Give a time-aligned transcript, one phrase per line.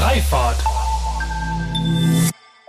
[0.00, 0.56] Freifahrt.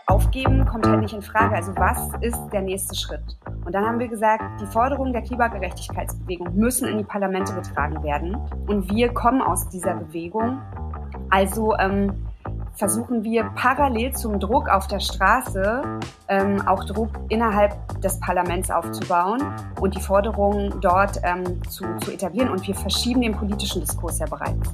[0.05, 1.55] Aufgeben kommt halt nicht in Frage.
[1.55, 3.23] Also was ist der nächste Schritt?
[3.63, 8.35] Und dann haben wir gesagt, die Forderungen der Klimagerechtigkeitsbewegung müssen in die Parlamente getragen werden.
[8.67, 10.59] Und wir kommen aus dieser Bewegung.
[11.29, 12.27] Also ähm,
[12.73, 15.83] versuchen wir parallel zum Druck auf der Straße
[16.27, 19.41] ähm, auch Druck innerhalb des Parlaments aufzubauen
[19.79, 22.49] und die Forderungen dort ähm, zu, zu etablieren.
[22.49, 24.73] Und wir verschieben den politischen Diskurs ja bereits.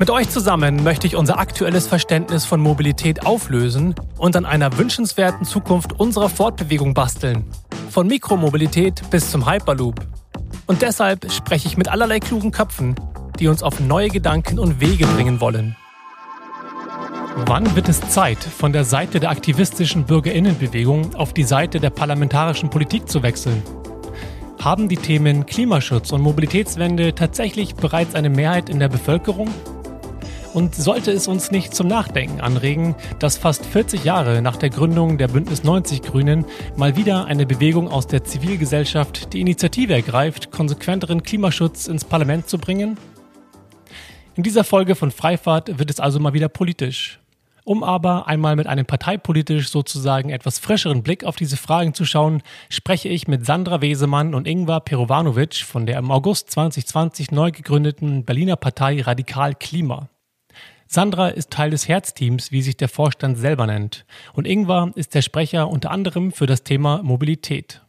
[0.00, 5.44] Mit euch zusammen möchte ich unser aktuelles Verständnis von Mobilität auflösen und an einer wünschenswerten
[5.44, 7.44] Zukunft unserer Fortbewegung basteln.
[7.90, 10.00] Von Mikromobilität bis zum Hyperloop.
[10.66, 12.94] Und deshalb spreche ich mit allerlei klugen Köpfen,
[13.38, 15.76] die uns auf neue Gedanken und Wege bringen wollen.
[17.44, 22.70] Wann wird es Zeit, von der Seite der aktivistischen Bürgerinnenbewegung auf die Seite der parlamentarischen
[22.70, 23.62] Politik zu wechseln?
[24.62, 29.50] Haben die Themen Klimaschutz und Mobilitätswende tatsächlich bereits eine Mehrheit in der Bevölkerung?
[30.52, 35.16] Und sollte es uns nicht zum Nachdenken anregen, dass fast 40 Jahre nach der Gründung
[35.16, 36.44] der Bündnis 90 Grünen
[36.76, 42.58] mal wieder eine Bewegung aus der Zivilgesellschaft die Initiative ergreift, konsequenteren Klimaschutz ins Parlament zu
[42.58, 42.98] bringen?
[44.34, 47.20] In dieser Folge von Freifahrt wird es also mal wieder politisch.
[47.62, 52.42] Um aber einmal mit einem parteipolitisch sozusagen etwas frischeren Blick auf diese Fragen zu schauen,
[52.68, 58.24] spreche ich mit Sandra Wesemann und Ingvar Perovanovic von der im August 2020 neu gegründeten
[58.24, 60.08] Berliner Partei Radikal Klima.
[60.92, 65.22] Sandra ist Teil des Herzteams, wie sich der Vorstand selber nennt, und Ingvar ist der
[65.22, 67.80] Sprecher unter anderem für das Thema Mobilität.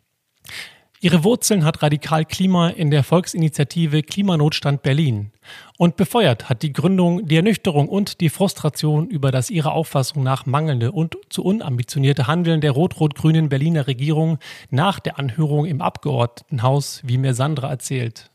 [1.00, 5.32] Ihre Wurzeln hat Radikal Klima in der Volksinitiative Klimanotstand Berlin.
[5.80, 10.46] Und befeuert hat die Gründung die Ernüchterung und die Frustration über das ihrer Auffassung nach
[10.46, 14.38] mangelnde und zu unambitionierte Handeln der rot-rot-grünen Berliner Regierung
[14.70, 18.30] nach der Anhörung im Abgeordnetenhaus, wie mir Sandra erzählt.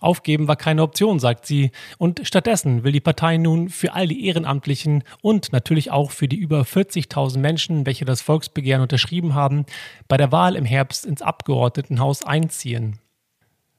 [0.00, 4.26] Aufgeben war keine Option, sagt sie, und stattdessen will die Partei nun für all die
[4.26, 9.66] Ehrenamtlichen und natürlich auch für die über 40.000 Menschen, welche das Volksbegehren unterschrieben haben,
[10.08, 12.98] bei der Wahl im Herbst ins Abgeordnetenhaus einziehen.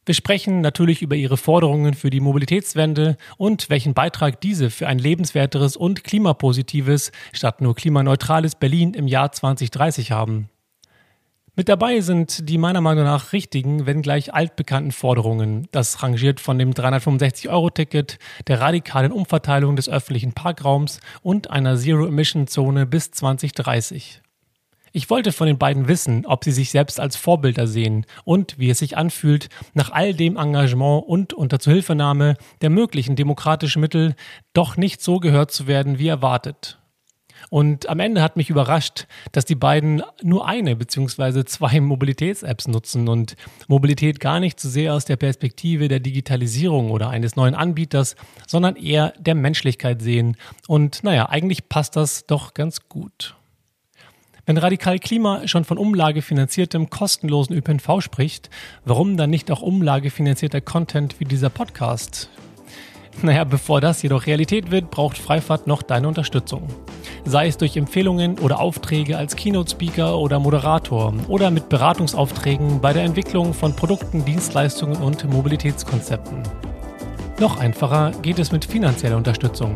[0.04, 4.98] Wir sprechen natürlich über ihre Forderungen für die Mobilitätswende und welchen Beitrag diese für ein
[4.98, 10.50] lebenswerteres und klimapositives statt nur klimaneutrales Berlin im Jahr 2030 haben.
[11.62, 15.68] Mit dabei sind die meiner Meinung nach richtigen, wenn gleich altbekannten Forderungen.
[15.72, 18.18] Das rangiert von dem 365-Euro-Ticket,
[18.48, 24.24] der radikalen Umverteilung des öffentlichen Parkraums und einer Zero-Emission-Zone bis 2030.
[24.92, 28.72] Ich wollte von den beiden wissen, ob sie sich selbst als Vorbilder sehen und wie
[28.72, 34.16] es sich anfühlt, nach all dem Engagement und unter Zuhilfenahme der möglichen demokratischen Mittel
[34.54, 36.81] doch nicht so gehört zu werden wie erwartet.
[37.50, 41.46] Und am Ende hat mich überrascht, dass die beiden nur eine bzw.
[41.46, 43.36] zwei Mobilitäts-Apps nutzen und
[43.68, 48.16] Mobilität gar nicht so sehr aus der Perspektive der Digitalisierung oder eines neuen Anbieters,
[48.48, 50.38] sondern eher der Menschlichkeit sehen.
[50.68, 53.36] Und naja, eigentlich passt das doch ganz gut.
[54.46, 58.50] Wenn Radikal Klima schon von umlagefinanziertem kostenlosen ÖPNV spricht,
[58.86, 62.30] warum dann nicht auch umlagefinanzierter Content wie dieser Podcast?
[63.22, 66.68] Naja, bevor das jedoch Realität wird, braucht Freifahrt noch deine Unterstützung.
[67.24, 73.04] Sei es durch Empfehlungen oder Aufträge als Keynote-Speaker oder Moderator oder mit Beratungsaufträgen bei der
[73.04, 76.42] Entwicklung von Produkten, Dienstleistungen und Mobilitätskonzepten.
[77.40, 79.76] Noch einfacher geht es mit finanzieller Unterstützung.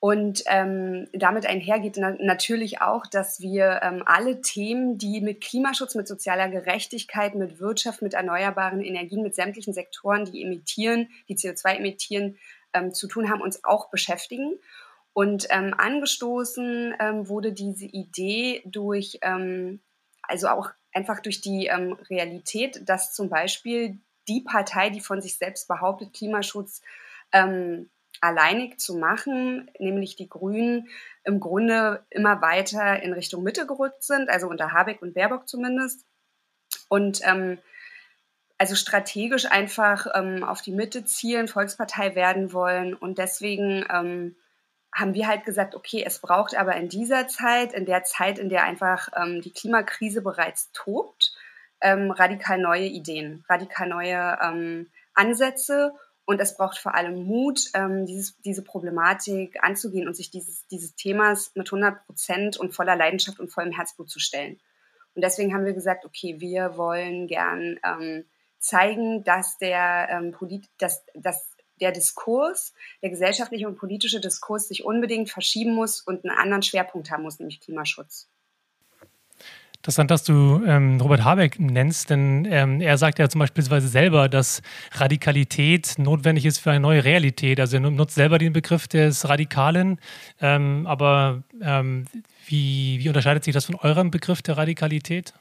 [0.00, 5.96] Und ähm, damit einhergeht na natürlich auch, dass wir ähm, alle Themen, die mit Klimaschutz,
[5.96, 11.78] mit sozialer Gerechtigkeit, mit Wirtschaft, mit erneuerbaren Energien, mit sämtlichen Sektoren, die emittieren, die CO2
[11.78, 12.38] emittieren,
[12.74, 14.58] ähm, zu tun haben, uns auch beschäftigen.
[15.14, 19.80] Und ähm, angestoßen ähm, wurde diese Idee durch, ähm,
[20.22, 23.98] also auch einfach durch die ähm, Realität, dass zum Beispiel
[24.28, 26.82] die Partei, die von sich selbst behauptet, Klimaschutz
[27.32, 27.90] ähm,
[28.20, 30.88] alleinig zu machen, nämlich die Grünen,
[31.24, 36.04] im Grunde immer weiter in Richtung Mitte gerückt sind, also unter Habeck und Baerbock zumindest.
[36.88, 37.58] Und ähm,
[38.58, 42.94] also strategisch einfach ähm, auf die Mitte zielen, Volkspartei werden wollen.
[42.94, 44.36] Und deswegen ähm,
[44.92, 48.48] haben wir halt gesagt, okay, es braucht aber in dieser Zeit, in der Zeit, in
[48.48, 51.34] der einfach ähm, die Klimakrise bereits tobt,
[51.80, 55.92] ähm, radikal neue Ideen, radikal neue ähm, Ansätze
[56.28, 60.94] und es braucht vor allem Mut, ähm, dieses, diese Problematik anzugehen und sich dieses, dieses
[60.94, 64.60] Themas mit 100 Prozent und voller Leidenschaft und vollem Herzblut zu stellen.
[65.14, 68.26] Und deswegen haben wir gesagt, okay, wir wollen gern ähm,
[68.58, 74.84] zeigen, dass der, ähm, Polit dass, dass der Diskurs, der gesellschaftliche und politische Diskurs sich
[74.84, 78.28] unbedingt verschieben muss und einen anderen Schwerpunkt haben muss, nämlich Klimaschutz.
[79.80, 84.28] Interessant, dass du ähm, Robert Habeck nennst, denn ähm, er sagt ja zum Beispiel selber,
[84.28, 84.60] dass
[84.92, 87.60] Radikalität notwendig ist für eine neue Realität.
[87.60, 90.00] Also er nutzt selber den Begriff des Radikalen.
[90.40, 92.06] Ähm, aber ähm,
[92.46, 95.32] wie, wie unterscheidet sich das von eurem Begriff der Radikalität?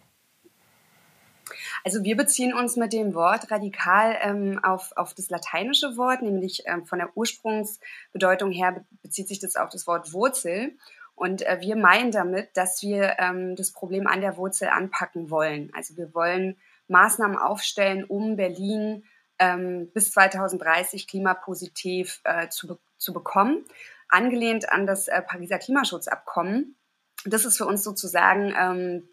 [1.84, 6.64] Also wir beziehen uns mit dem Wort radikal ähm, auf, auf das lateinische Wort, nämlich
[6.66, 10.74] ähm, von der Ursprungsbedeutung her bezieht sich das auf das Wort Wurzel.
[11.18, 15.72] Und äh, wir meinen damit, dass wir ähm, das Problem an der Wurzel anpacken wollen.
[15.74, 16.58] Also wir wollen
[16.90, 19.04] Maßnahmen aufstellen, um Berlin
[19.40, 23.66] ähm, bis 2030 klimapositiv äh, zu, be zu bekommen,
[24.10, 26.76] angelehnt an das äh, Pariser Klimaschutzabkommen.
[27.26, 29.10] Das ist für uns sozusagen ähm,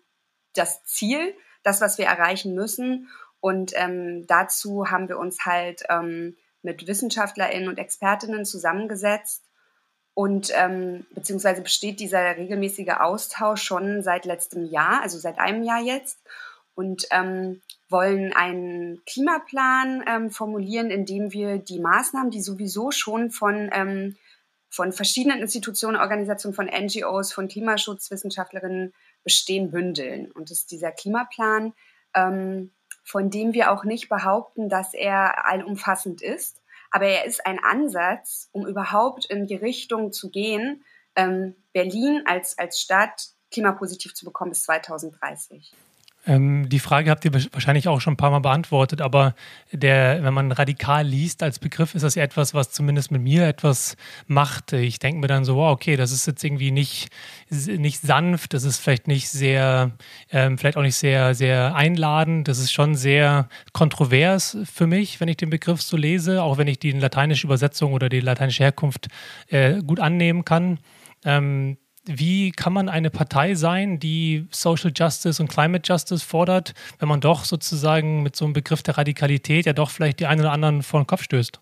[0.53, 3.09] das Ziel, das, was wir erreichen müssen.
[3.41, 9.43] Und ähm, dazu haben wir uns halt ähm, mit WissenschaftlerInnen und ExpertInnen zusammengesetzt
[10.15, 15.81] und ähm, beziehungsweise besteht dieser regelmäßige Austausch schon seit letztem Jahr, also seit einem Jahr
[15.81, 16.19] jetzt.
[16.77, 23.31] Und ähm, wollen einen Klimaplan ähm, formulieren, in dem wir die Maßnahmen, die sowieso schon
[23.31, 24.17] von, ähm,
[24.69, 30.33] von verschiedenen Institutionen, Organisationen, von NGOs, von Klimaschutzwissenschaftlerinnen bestehen, bündeln.
[30.33, 31.73] Und das ist dieser Klimaplan,
[32.15, 32.73] ähm,
[33.05, 36.64] von dem wir auch nicht behaupten, dass er allumfassend ist,
[36.95, 40.85] aber er ist ein Ansatz, um überhaupt in die Richtung zu gehen,
[41.17, 45.73] ähm, Berlin als, als Stadt klimapositiv zu bekommen bis 2030.
[46.27, 49.35] Ähm, die Frage habt ihr wahrscheinlich auch schon ein paar Mal beantwortet, aber
[49.73, 53.47] der, wenn man radikal liest als Begriff, ist das ja etwas, was zumindest mit mir
[53.47, 54.73] etwas macht.
[54.73, 57.09] Ich denke mir dann so, wow, okay, das ist jetzt irgendwie nicht,
[57.51, 59.93] nicht sanft, das ist vielleicht nicht sehr,
[60.31, 65.29] ähm, vielleicht auch nicht sehr, sehr einladend, das ist schon sehr kontrovers für mich, wenn
[65.29, 69.09] ich den Begriff so lese, auch wenn ich die lateinische Übersetzung oder die lateinische Herkunft
[69.49, 70.79] äh, gut annehmen kann.
[71.25, 77.09] Ähm, wie kann man eine Partei sein, die Social Justice und Climate Justice fordert, wenn
[77.09, 80.53] man doch sozusagen mit so einem Begriff der Radikalität ja doch vielleicht die einen oder
[80.53, 81.61] anderen vor den Kopf stößt?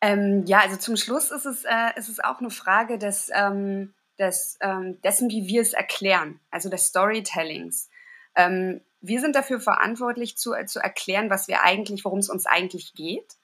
[0.00, 3.94] Ähm, ja, also zum Schluss ist es, äh, ist es auch eine Frage des, ähm,
[4.18, 7.88] des, ähm, dessen, wie wir es erklären, also des Storytellings.
[8.34, 12.94] Ähm, wir sind dafür verantwortlich zu, zu erklären, was wir eigentlich, worum es uns eigentlich
[12.94, 13.36] geht.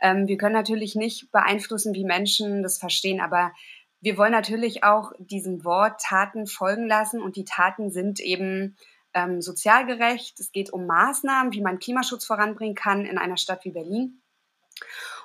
[0.00, 3.52] Ähm, wir können natürlich nicht beeinflussen, wie Menschen das verstehen, aber
[4.00, 8.76] wir wollen natürlich auch diesem Wort Taten folgen lassen und die Taten sind eben
[9.12, 10.40] ähm, sozial gerecht.
[10.40, 14.22] Es geht um Maßnahmen, wie man Klimaschutz voranbringen kann in einer Stadt wie Berlin.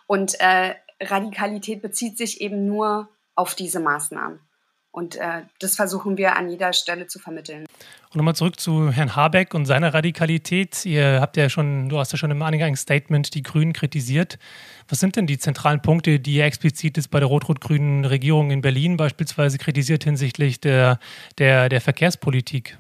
[0.08, 4.40] Und äh, Radikalität bezieht sich eben nur auf diese Maßnahmen.
[4.92, 7.66] Und äh, das versuchen wir an jeder Stelle zu vermitteln.
[8.16, 10.86] Und nochmal zurück zu Herrn Habeck und seiner Radikalität.
[10.86, 14.40] Ihr habt ja schon, du hast ja schon im Eingangsstatement die Grünen kritisiert.
[14.88, 18.62] Was sind denn die zentralen Punkte, die ihr explizit jetzt bei der rot-rot-grünen Regierung in
[18.62, 20.98] Berlin beispielsweise kritisiert hinsichtlich der,
[21.40, 22.78] der, der Verkehrspolitik?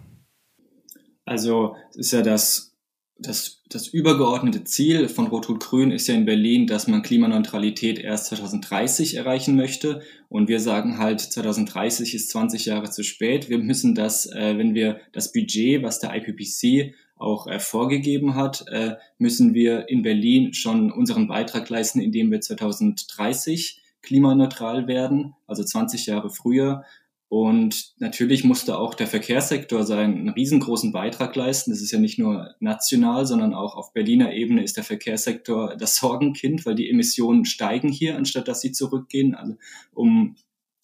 [1.25, 2.74] Also es ist ja das
[3.17, 9.15] das, das übergeordnete Ziel von Rot-Rot-Grün ist ja in Berlin, dass man Klimaneutralität erst 2030
[9.15, 10.01] erreichen möchte.
[10.27, 13.49] Und wir sagen halt, 2030 ist 20 Jahre zu spät.
[13.49, 18.65] Wir müssen das, äh, wenn wir das Budget, was der IPPC auch äh, vorgegeben hat,
[18.67, 25.63] äh, müssen wir in Berlin schon unseren Beitrag leisten, indem wir 2030 klimaneutral werden, also
[25.63, 26.83] 20 Jahre früher.
[27.27, 31.71] Und natürlich musste auch der Verkehrssektor seinen riesengroßen Beitrag leisten.
[31.71, 35.95] Das ist ja nicht nur national, sondern auch auf Berliner Ebene ist der Verkehrssektor das
[35.95, 39.33] Sorgenkind, weil die Emissionen steigen hier, anstatt dass sie zurückgehen.
[39.33, 39.55] Also
[39.93, 40.35] um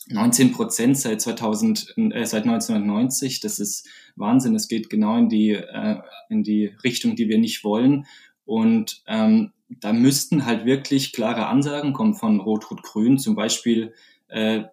[0.07, 3.39] 19 Prozent seit 2000, äh, seit 1990.
[3.39, 4.55] Das ist Wahnsinn.
[4.55, 5.98] Es geht genau in die, äh,
[6.29, 8.05] in die Richtung, die wir nicht wollen.
[8.45, 13.93] Und ähm, da müssten halt wirklich klare Ansagen kommen von Rot-Rot-Grün, zum Beispiel,
[14.27, 14.63] äh,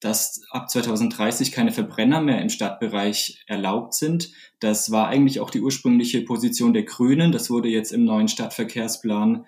[0.00, 4.30] dass ab 2030 keine Verbrenner mehr im Stadtbereich erlaubt sind.
[4.60, 7.32] Das war eigentlich auch die ursprüngliche Position der Grünen.
[7.32, 9.46] Das wurde jetzt im neuen Stadtverkehrsplan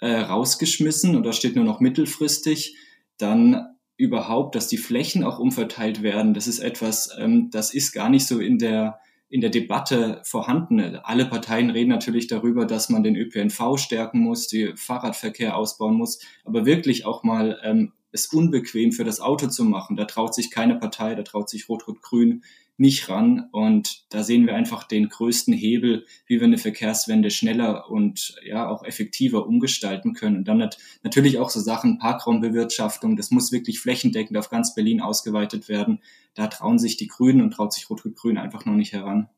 [0.00, 2.76] äh, rausgeschmissen und da steht nur noch mittelfristig.
[3.18, 6.32] Dann überhaupt, dass die Flächen auch umverteilt werden.
[6.32, 10.96] Das ist etwas, ähm, das ist gar nicht so in der in der Debatte vorhanden.
[11.04, 16.18] Alle Parteien reden natürlich darüber, dass man den ÖPNV stärken muss, die Fahrradverkehr ausbauen muss,
[16.44, 19.96] aber wirklich auch mal ähm, es unbequem für das Auto zu machen.
[19.96, 22.42] Da traut sich keine Partei, da traut sich Rot-Rot-Grün
[22.80, 23.48] nicht ran.
[23.52, 28.68] Und da sehen wir einfach den größten Hebel, wie wir eine Verkehrswende schneller und ja
[28.68, 30.38] auch effektiver umgestalten können.
[30.38, 33.16] Und dann nat natürlich auch so Sachen Parkraumbewirtschaftung.
[33.16, 36.00] Das muss wirklich flächendeckend auf ganz Berlin ausgeweitet werden.
[36.34, 39.28] Da trauen sich die Grünen und traut sich Rot-Rot-Grün einfach noch nicht heran.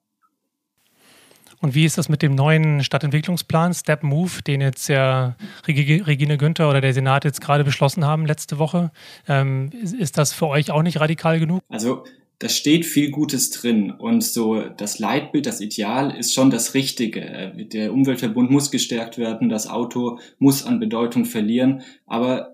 [1.62, 6.69] Und wie ist das mit dem neuen Stadtentwicklungsplan Step Move, den jetzt ja Regine Günther
[6.69, 8.90] oder der Senat jetzt gerade beschlossen haben letzte Woche?
[9.28, 11.62] Ähm, ist das für euch auch nicht radikal genug?
[11.69, 12.04] Also
[12.40, 17.52] da steht viel Gutes drin und so das Leitbild, das Ideal ist schon das Richtige.
[17.73, 22.51] Der Umweltverbund muss gestärkt werden, das Auto muss an Bedeutung verlieren, aber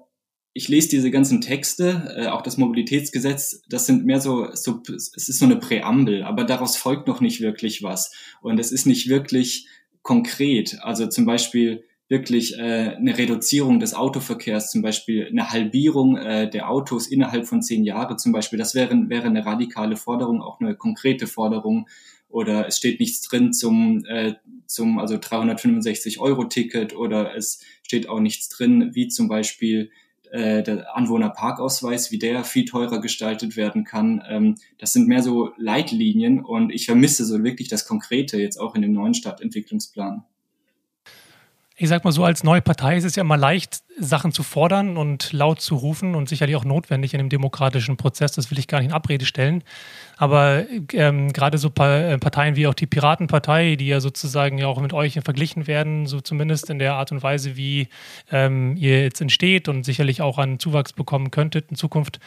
[0.58, 5.28] ich lese diese ganzen Texte, äh, auch das Mobilitätsgesetz, das sind mehr so, so, es
[5.28, 8.10] ist so eine Präambel, aber daraus folgt noch nicht wirklich was.
[8.42, 9.68] Und es ist nicht wirklich
[10.02, 10.78] konkret.
[10.80, 16.68] Also zum Beispiel wirklich äh, eine Reduzierung des Autoverkehrs, zum Beispiel eine Halbierung äh, der
[16.68, 18.58] Autos innerhalb von zehn Jahren zum Beispiel.
[18.58, 21.88] Das wäre, wäre eine radikale Forderung, auch eine konkrete Forderung.
[22.28, 24.34] Oder es steht nichts drin zum, äh,
[24.66, 29.92] zum also 365 Euro Ticket oder es steht auch nichts drin, wie zum Beispiel
[30.32, 34.22] äh, der Anwohnerparkausweis, wie der viel teurer gestaltet werden kann.
[34.28, 38.74] Ähm, das sind mehr so Leitlinien und ich vermisse so wirklich das Konkrete jetzt auch
[38.74, 40.24] in dem neuen Stadtentwicklungsplan
[41.80, 44.96] ich sag mal so, als neue Partei ist es ja immer leicht, Sachen zu fordern
[44.96, 48.32] und laut zu rufen und sicherlich auch notwendig in einem demokratischen Prozess.
[48.32, 49.62] Das will ich gar nicht in Abrede stellen.
[50.16, 54.80] Aber ähm, gerade so äh, Parteien wie auch die Piratenpartei, die ja sozusagen ja auch
[54.80, 57.88] mit euch verglichen werden, so zumindest in der Art und Weise, wie
[58.32, 62.18] ähm, ihr jetzt entsteht und sicherlich auch an Zuwachs bekommen könntet in Zukunft,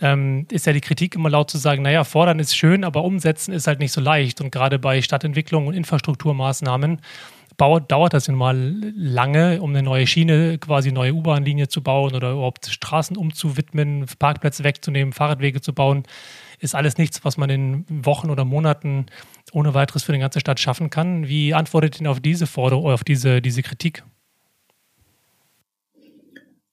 [0.00, 3.52] ähm, ist ja die Kritik immer laut zu sagen, naja, fordern ist schön, aber umsetzen
[3.52, 4.40] ist halt nicht so leicht.
[4.40, 7.00] Und gerade bei Stadtentwicklung und Infrastrukturmaßnahmen
[7.90, 8.56] dauert das ja mal
[8.96, 14.64] lange, um eine neue Schiene, quasi neue U-Bahn-Linie zu bauen oder überhaupt Straßen umzuwidmen, Parkplätze
[14.64, 16.02] wegzunehmen, Fahrradwege zu bauen.
[16.58, 19.06] Ist alles nichts, was man in Wochen oder Monaten
[19.52, 21.28] ohne weiteres für die ganze Stadt schaffen kann.
[21.28, 24.04] Wie antwortet ihr auf diese Forderung, auf diese, diese Kritik?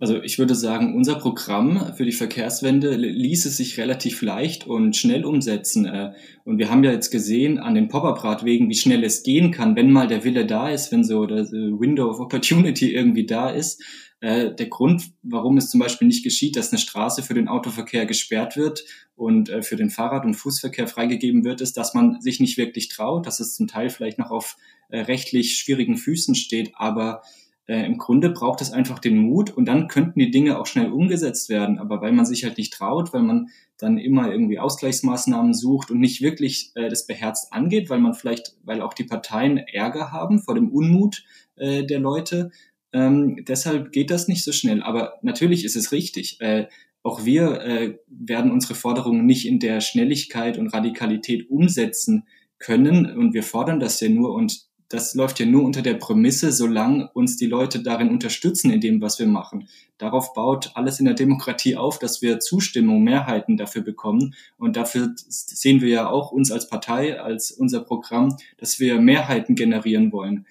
[0.01, 4.96] Also ich würde sagen, unser Programm für die Verkehrswende ließ es sich relativ leicht und
[4.96, 5.86] schnell umsetzen.
[5.86, 6.13] Äh,
[6.46, 9.91] und wir haben ja jetzt gesehen an den Pop-up-Radwegen, wie schnell es gehen kann, wenn
[9.91, 13.84] mal der Wille da ist, wenn so das Window of Opportunity irgendwie da ist.
[14.22, 18.06] Äh, der Grund, warum es zum Beispiel nicht geschieht, dass eine Straße für den Autoverkehr
[18.06, 18.86] gesperrt wird
[19.18, 22.88] und äh, für den Fahrrad- und Fußverkehr freigegeben wird, ist, dass man sich nicht wirklich
[22.88, 24.56] traut, dass es zum Teil vielleicht noch auf
[24.91, 27.22] rechtlich schwierigen Füßen steht, aber
[27.69, 30.91] äh, Im Grunde braucht es einfach den Mut und dann könnten die Dinge auch schnell
[30.91, 31.77] umgesetzt werden.
[31.77, 35.99] Aber weil man sich halt nicht traut, weil man dann immer irgendwie Ausgleichsmaßnahmen sucht und
[35.99, 40.39] nicht wirklich äh, das beherzt angeht, weil man vielleicht, weil auch die Parteien Ärger haben
[40.39, 41.23] vor dem Unmut
[41.57, 42.49] äh, der Leute.
[42.91, 44.81] Ähm, deshalb geht das nicht so schnell.
[44.81, 46.41] Aber natürlich ist es richtig.
[46.41, 46.65] Äh,
[47.03, 52.25] auch wir äh, werden unsere Forderungen nicht in der Schnelligkeit und Radikalität umsetzen
[52.57, 53.15] können.
[53.15, 54.33] Und wir fordern das ja nur.
[54.33, 58.81] Und das läuft ja nur unter der Prämisse, solange uns die Leute darin unterstützen in
[58.81, 59.69] dem, was wir machen.
[60.00, 64.34] Darauf baut alles in der Demokratie auf, dass wir Zustimmung, Mehrheiten dafür bekommen.
[64.58, 69.55] Und dafür sehen wir ja auch uns als Partei, als unser Programm, dass wir Mehrheiten
[69.55, 70.48] generieren wollen.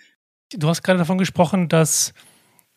[0.53, 2.15] Du hast gerade davon gesprochen, dass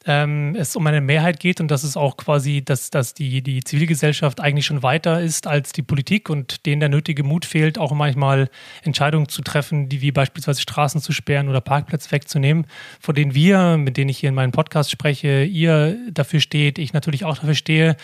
[0.05, 3.63] ähm, es um eine Mehrheit geht und dass es auch quasi, dass, dass die, die
[3.63, 7.91] Zivilgesellschaft eigentlich schon weiter ist als die Politik und denen der nötige Mut fehlt, auch
[7.91, 8.49] manchmal
[8.83, 12.65] Entscheidungen zu treffen, die wie beispielsweise Straßen zu sperren oder Parkplätze wegzunehmen,
[12.99, 16.93] vor denen wir, mit denen ich hier in meinem Podcast spreche, ihr dafür steht, ich
[16.93, 17.95] natürlich auch dafür stehe,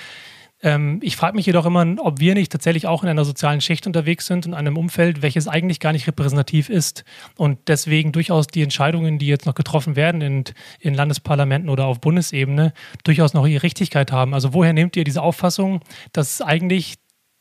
[0.64, 3.86] Ähm, ich frage mich jedoch immer, ob wir nicht tatsächlich auch in einer sozialen Schicht
[3.86, 7.04] unterwegs sind und einem Umfeld, welches eigentlich gar nicht repräsentativ ist
[7.36, 10.44] und deswegen durchaus die Entscheidungen, die jetzt noch getroffen werden in,
[10.80, 12.74] in Landesparlamenten oder auf Bundesebene,
[13.04, 14.34] durchaus noch ihre Richtigkeit haben.
[14.34, 16.96] Also woher nehmt ihr diese Auffassung, dass eigentlich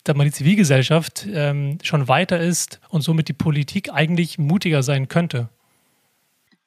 [0.07, 5.49] die Zivilgesellschaft ähm, schon weiter ist und somit die Politik eigentlich mutiger sein könnte?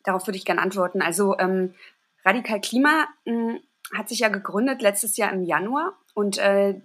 [0.04, 1.02] Darauf würde ich gerne antworten.
[1.02, 1.74] Also ähm,
[2.26, 3.60] Radikal Klima mh, hm,
[3.96, 6.76] hat sich ja gegründet letztes Jahr im Januar und äh,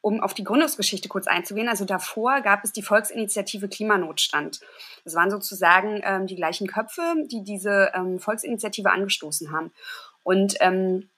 [0.00, 4.60] um auf die Gründungsgeschichte kurz einzugehen, also davor gab es die Volksinitiative Klimanotstand.
[5.04, 9.72] Das waren sozusagen ähm, die gleichen Köpfe, die diese ähm, Volksinitiative angestoßen haben.
[10.24, 11.08] Und ähm,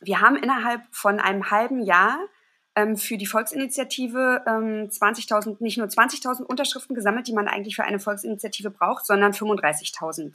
[0.00, 2.18] wir haben innerhalb von einem halben Jahr
[2.74, 7.84] ähm, für die Volksinitiative ähm, 20.000, nicht nur 20.000 Unterschriften gesammelt, die man eigentlich für
[7.84, 10.32] eine Volksinitiative braucht, sondern 35.000.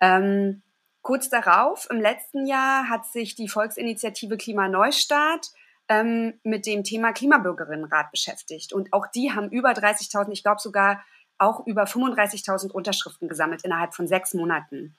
[0.00, 0.60] Ähm,
[1.00, 5.52] kurz darauf, im letzten Jahr, hat sich die Volksinitiative Klimaneustart
[5.88, 8.72] ähm, mit dem Thema Klimabürgerinnenrat beschäftigt.
[8.72, 11.02] Und auch die haben über 30.000, ich glaube sogar
[11.38, 14.96] auch über 35.000 Unterschriften gesammelt innerhalb von sechs Monaten.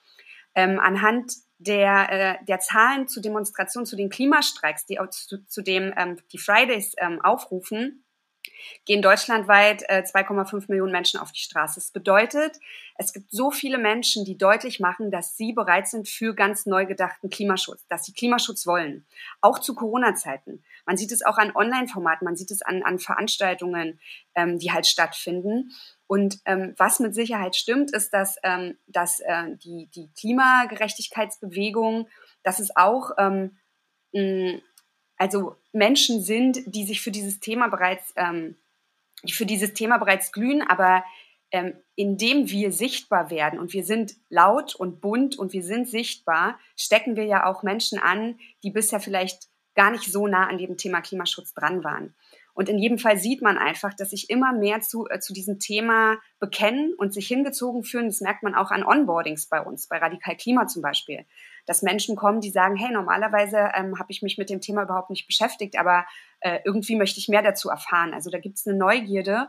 [0.54, 5.62] Ähm, anhand der, äh, der Zahlen zu Demonstrationen, zu den Klimastreiks, die auch zu, zu
[5.62, 8.04] dem ähm, die Fridays ähm, aufrufen,
[8.84, 11.76] gehen deutschlandweit äh, 2,5 Millionen Menschen auf die Straße.
[11.76, 12.58] Das bedeutet,
[12.96, 16.86] es gibt so viele Menschen, die deutlich machen, dass sie bereit sind für ganz neu
[16.86, 19.06] gedachten Klimaschutz, dass sie Klimaschutz wollen.
[19.40, 20.64] Auch zu Corona-Zeiten.
[20.86, 24.00] Man sieht es auch an Online-Formaten, man sieht es an, an Veranstaltungen,
[24.34, 25.72] ähm, die halt stattfinden.
[26.06, 32.08] Und ähm, was mit Sicherheit stimmt, ist, dass, ähm, dass äh, die, die Klimagerechtigkeitsbewegung,
[32.42, 33.56] dass es auch ähm,
[34.12, 34.60] mh,
[35.20, 38.56] also Menschen sind, die sich für dieses Thema bereits, ähm,
[39.28, 41.04] für dieses Thema bereits glühen, aber
[41.50, 46.58] ähm, indem wir sichtbar werden und wir sind laut und bunt und wir sind sichtbar,
[46.74, 50.78] stecken wir ja auch Menschen an, die bisher vielleicht gar nicht so nah an dem
[50.78, 52.14] Thema Klimaschutz dran waren.
[52.54, 55.58] Und in jedem Fall sieht man einfach, dass sich immer mehr zu, äh, zu diesem
[55.58, 58.06] Thema bekennen und sich hingezogen fühlen.
[58.06, 61.26] Das merkt man auch an Onboardings bei uns, bei Radikal Klima zum Beispiel.
[61.70, 65.08] Dass Menschen kommen, die sagen, hey, normalerweise ähm, habe ich mich mit dem Thema überhaupt
[65.08, 66.04] nicht beschäftigt, aber
[66.40, 68.12] äh, irgendwie möchte ich mehr dazu erfahren.
[68.12, 69.46] Also da gibt es eine Neugierde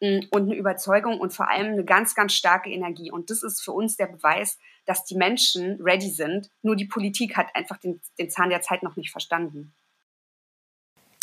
[0.00, 3.12] mh, mm, und eine Überzeugung und vor allem eine ganz, ganz starke Energie.
[3.12, 6.50] Und das ist für uns der Beweis, dass die Menschen ready sind.
[6.62, 9.72] Nur die Politik hat einfach den, den Zahn der Zeit noch nicht verstanden.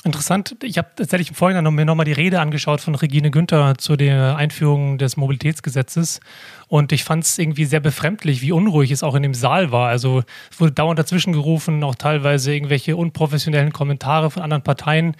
[0.03, 0.55] Interessant.
[0.61, 3.95] Ich habe tatsächlich im Vorhinein noch, mir nochmal die Rede angeschaut von Regine Günther zu
[3.95, 6.19] der Einführung des Mobilitätsgesetzes.
[6.67, 9.89] Und ich fand es irgendwie sehr befremdlich, wie unruhig es auch in dem Saal war.
[9.89, 15.15] Also es wurde dauernd dazwischen gerufen, auch teilweise irgendwelche unprofessionellen Kommentare von anderen Parteien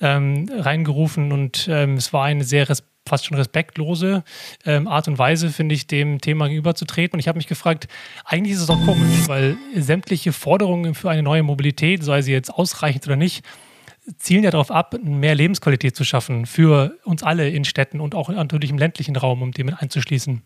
[0.00, 1.32] ähm, reingerufen.
[1.32, 2.66] Und ähm, es war eine sehr
[3.06, 4.22] fast schon respektlose
[4.64, 7.14] ähm, Art und Weise, finde ich, dem Thema gegenüberzutreten.
[7.14, 7.88] Und ich habe mich gefragt,
[8.24, 12.54] eigentlich ist es auch komisch, weil sämtliche Forderungen für eine neue Mobilität, sei sie jetzt
[12.54, 13.44] ausreichend oder nicht,
[14.18, 18.28] zielen ja darauf ab, mehr Lebensqualität zu schaffen für uns alle in Städten und auch
[18.28, 20.42] natürlich im ländlichen Raum, um dem einzuschließen.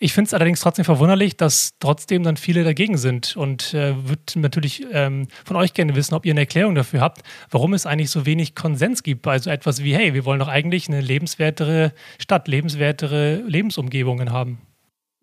[0.00, 4.38] Ich finde es allerdings trotzdem verwunderlich, dass trotzdem dann viele dagegen sind und äh, würde
[4.38, 8.10] natürlich ähm, von euch gerne wissen, ob ihr eine Erklärung dafür habt, warum es eigentlich
[8.10, 11.92] so wenig Konsens gibt bei so etwas wie, hey, wir wollen doch eigentlich eine lebenswertere
[12.20, 14.60] Stadt, lebenswertere Lebensumgebungen haben.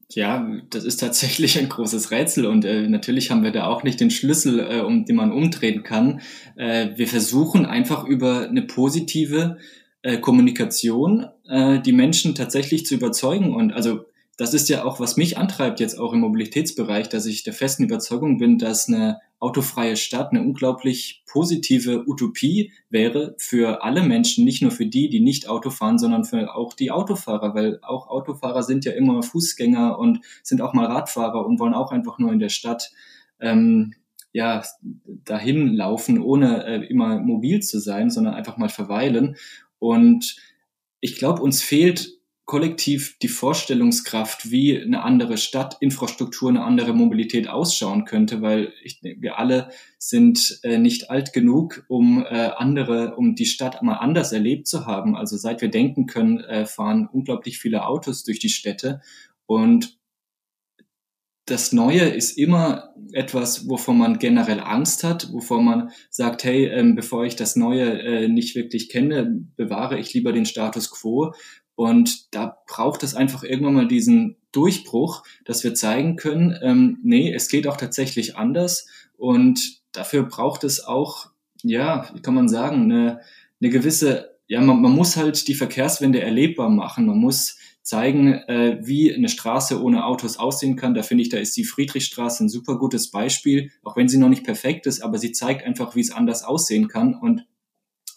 [0.09, 3.99] Ja, das ist tatsächlich ein großes Rätsel und äh, natürlich haben wir da auch nicht
[3.99, 6.21] den Schlüssel, äh, um den man umdrehen kann.
[6.55, 9.57] Äh, wir versuchen einfach über eine positive
[10.03, 14.05] äh, Kommunikation äh, die Menschen tatsächlich zu überzeugen und also
[14.37, 17.85] das ist ja auch, was mich antreibt jetzt auch im Mobilitätsbereich, dass ich der festen
[17.85, 24.61] Überzeugung bin, dass eine autofreie Stadt eine unglaublich positive Utopie wäre für alle Menschen, nicht
[24.61, 28.63] nur für die, die nicht Auto fahren, sondern für auch die Autofahrer, weil auch Autofahrer
[28.63, 32.39] sind ja immer Fußgänger und sind auch mal Radfahrer und wollen auch einfach nur in
[32.39, 32.91] der Stadt
[33.39, 33.93] ähm,
[34.33, 34.63] ja
[35.05, 39.37] dahin laufen, ohne äh, immer mobil zu sein, sondern einfach mal verweilen.
[39.79, 40.35] Und
[40.99, 42.14] ich glaube, uns fehlt
[42.45, 49.39] kollektiv die Vorstellungskraft, wie eine andere Stadtinfrastruktur, eine andere Mobilität ausschauen könnte, weil ich, wir
[49.39, 54.67] alle sind äh, nicht alt genug, um äh, andere, um die Stadt mal anders erlebt
[54.67, 55.15] zu haben.
[55.15, 59.01] Also seit wir denken können, äh, fahren unglaublich viele Autos durch die Städte
[59.47, 59.97] und
[61.45, 66.95] das Neue ist immer etwas, wovon man generell Angst hat, wovon man sagt, hey, ähm,
[66.95, 71.33] bevor ich das Neue äh, nicht wirklich kenne, bewahre ich lieber den Status quo.
[71.75, 77.33] Und da braucht es einfach irgendwann mal diesen Durchbruch, dass wir zeigen können, ähm, nee,
[77.33, 78.87] es geht auch tatsächlich anders.
[79.17, 81.31] Und dafür braucht es auch,
[81.63, 83.19] ja, wie kann man sagen, eine,
[83.61, 87.07] eine gewisse, ja, man, man muss halt die Verkehrswende erlebbar machen.
[87.07, 90.95] Man muss zeigen, äh, wie eine Straße ohne Autos aussehen kann.
[90.95, 94.29] Da finde ich, da ist die Friedrichstraße ein super gutes Beispiel, auch wenn sie noch
[94.29, 97.13] nicht perfekt ist, aber sie zeigt einfach, wie es anders aussehen kann.
[97.13, 97.45] Und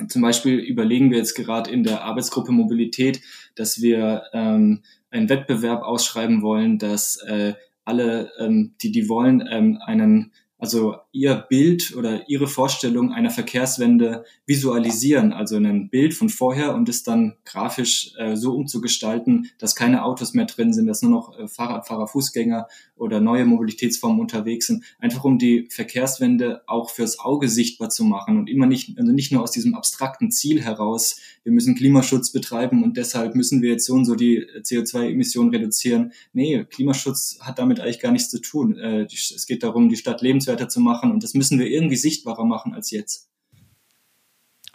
[0.07, 3.21] Zum Beispiel überlegen wir jetzt gerade in der Arbeitsgruppe Mobilität,
[3.57, 9.79] dass wir ähm, einen Wettbewerb ausschreiben wollen, dass äh, alle, ähm, die die wollen, ähm,
[9.85, 16.75] einen also ihr Bild oder ihre Vorstellung einer Verkehrswende visualisieren, also ein Bild von vorher
[16.75, 21.13] und es dann grafisch äh, so umzugestalten, dass keine Autos mehr drin sind, dass nur
[21.13, 22.67] noch äh, Fahrradfahrer, Fußgänger
[22.97, 28.37] oder neue Mobilitätsformen unterwegs sind, einfach um die Verkehrswende auch fürs Auge sichtbar zu machen
[28.37, 32.83] und immer nicht, also nicht nur aus diesem abstrakten Ziel heraus, wir müssen Klimaschutz betreiben
[32.83, 36.13] und deshalb müssen wir jetzt so und so die CO2-Emissionen reduzieren.
[36.33, 38.77] Nee, Klimaschutz hat damit eigentlich gar nichts zu tun.
[38.77, 42.45] Äh, es geht darum, die Stadt lebenswerter zu machen und das müssen wir irgendwie sichtbarer
[42.45, 43.29] machen als jetzt.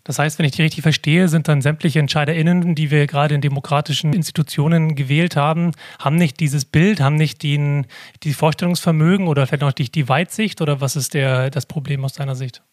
[0.05, 3.41] Das heißt, wenn ich die richtig verstehe, sind dann sämtliche EntscheiderInnen, die wir gerade in
[3.41, 7.83] demokratischen Institutionen gewählt haben, haben nicht dieses Bild, haben nicht die,
[8.23, 12.13] die Vorstellungsvermögen oder vielleicht noch die, die Weitsicht oder was ist der, das Problem aus
[12.13, 12.63] deiner Sicht?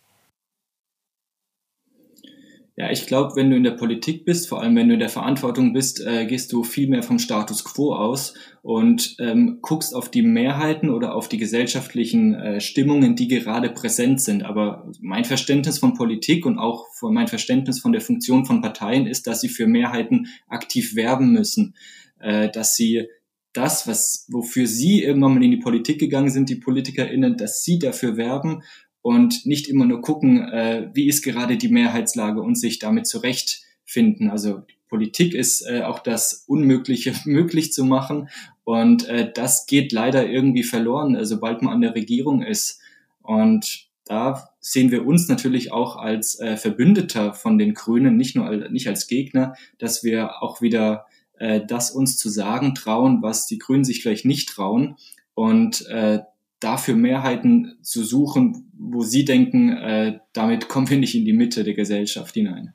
[2.80, 5.10] Ja, ich glaube, wenn du in der Politik bist, vor allem wenn du in der
[5.10, 10.10] Verantwortung bist, äh, gehst du viel mehr vom Status quo aus und ähm, guckst auf
[10.10, 14.44] die Mehrheiten oder auf die gesellschaftlichen äh, Stimmungen, die gerade präsent sind.
[14.44, 19.26] Aber mein Verständnis von Politik und auch mein Verständnis von der Funktion von Parteien ist,
[19.26, 21.74] dass sie für Mehrheiten aktiv werben müssen,
[22.18, 23.08] äh, dass sie
[23.52, 27.78] das, was, wofür sie irgendwann mal in die Politik gegangen sind, die PolitikerInnen, dass sie
[27.78, 28.62] dafür werben
[29.02, 34.30] und nicht immer nur gucken, äh, wie ist gerade die Mehrheitslage und sich damit zurechtfinden.
[34.30, 38.28] Also Politik ist äh, auch das Unmögliche möglich zu machen
[38.64, 42.80] und äh, das geht leider irgendwie verloren, äh, sobald man an der Regierung ist.
[43.22, 48.46] Und da sehen wir uns natürlich auch als äh, Verbündeter von den Grünen, nicht nur
[48.46, 51.06] als, nicht als Gegner, dass wir auch wieder
[51.38, 54.96] äh, das uns zu sagen trauen, was die Grünen sich vielleicht nicht trauen
[55.34, 56.20] und äh,
[56.60, 61.64] dafür Mehrheiten zu suchen, wo Sie denken, äh, damit kommen wir nicht in die Mitte
[61.64, 62.74] der Gesellschaft hinein.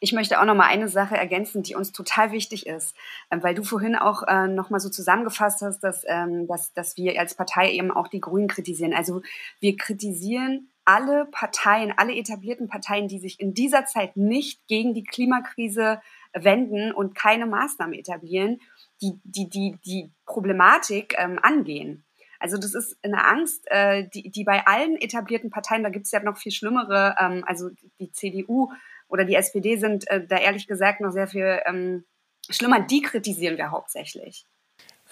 [0.00, 2.94] Ich möchte auch noch mal eine Sache ergänzen, die uns total wichtig ist,
[3.30, 6.96] ähm, weil du vorhin auch äh, noch mal so zusammengefasst hast, dass, ähm, dass, dass
[6.96, 8.94] wir als Partei eben auch die Grünen kritisieren.
[8.94, 9.22] Also
[9.60, 15.02] wir kritisieren alle Parteien, alle etablierten Parteien, die sich in dieser Zeit nicht gegen die
[15.02, 16.00] Klimakrise
[16.32, 18.60] wenden und keine Maßnahmen etablieren
[19.02, 22.04] die, die, die, die Problematik ähm, angehen.
[22.38, 26.12] Also das ist eine Angst, äh, die, die bei allen etablierten Parteien, da gibt es
[26.12, 28.72] ja noch viel schlimmere, ähm, also die CDU
[29.08, 32.04] oder die SPD sind äh, da ehrlich gesagt noch sehr viel ähm,
[32.48, 34.46] schlimmer, die kritisieren wir hauptsächlich.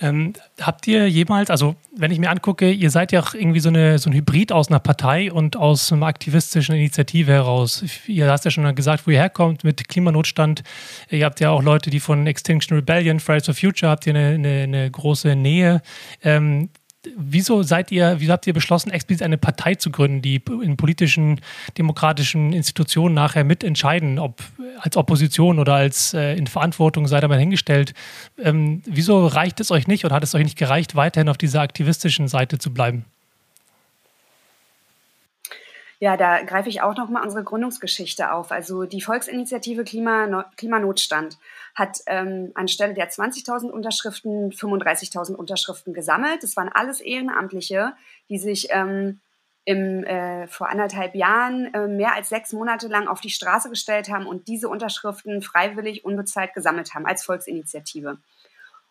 [0.01, 3.69] Ähm, habt ihr jemals, also wenn ich mir angucke, ihr seid ja auch irgendwie so,
[3.69, 7.85] eine, so ein Hybrid aus einer Partei und aus einer aktivistischen Initiative heraus.
[8.09, 10.65] Ihr hast ja schon gesagt, wo ihr herkommt mit Klimanotstand.
[11.11, 14.35] Ihr habt ja auch Leute, die von Extinction Rebellion, Fridays for Future, habt ihr eine,
[14.35, 15.81] eine, eine große Nähe.
[16.23, 16.71] Ähm,
[17.17, 21.41] wieso seid ihr, wieso habt ihr beschlossen, explizit eine Partei zu gründen, die in politischen,
[21.79, 24.43] demokratischen Institutionen nachher mitentscheiden, ob
[24.79, 27.95] als Opposition oder als äh, in Verantwortung seid ihr mal hingestellt.
[28.39, 31.61] Ähm, wieso reicht es euch nicht oder hat es euch nicht gereicht, weiterhin auf dieser
[31.61, 33.05] aktivistischen Seite zu bleiben?
[36.01, 38.53] Ja, da greife ich auch noch mal unsere Gründungsgeschichte auf.
[38.53, 41.39] Also die Volksinitiative Klima, Klimanotstand
[41.75, 46.43] hat ähm, anstelle der 20.000 Unterschriften 35.000 Unterschriften gesammelt.
[46.43, 47.95] Das waren alles Ehrenamtliche,
[48.29, 49.21] die sich ähm,
[49.65, 54.09] im, äh, vor anderthalb Jahren äh, mehr als sechs Monate lang auf die Straße gestellt
[54.09, 58.19] haben und diese Unterschriften freiwillig unbezahlt gesammelt haben als Volksinitiative.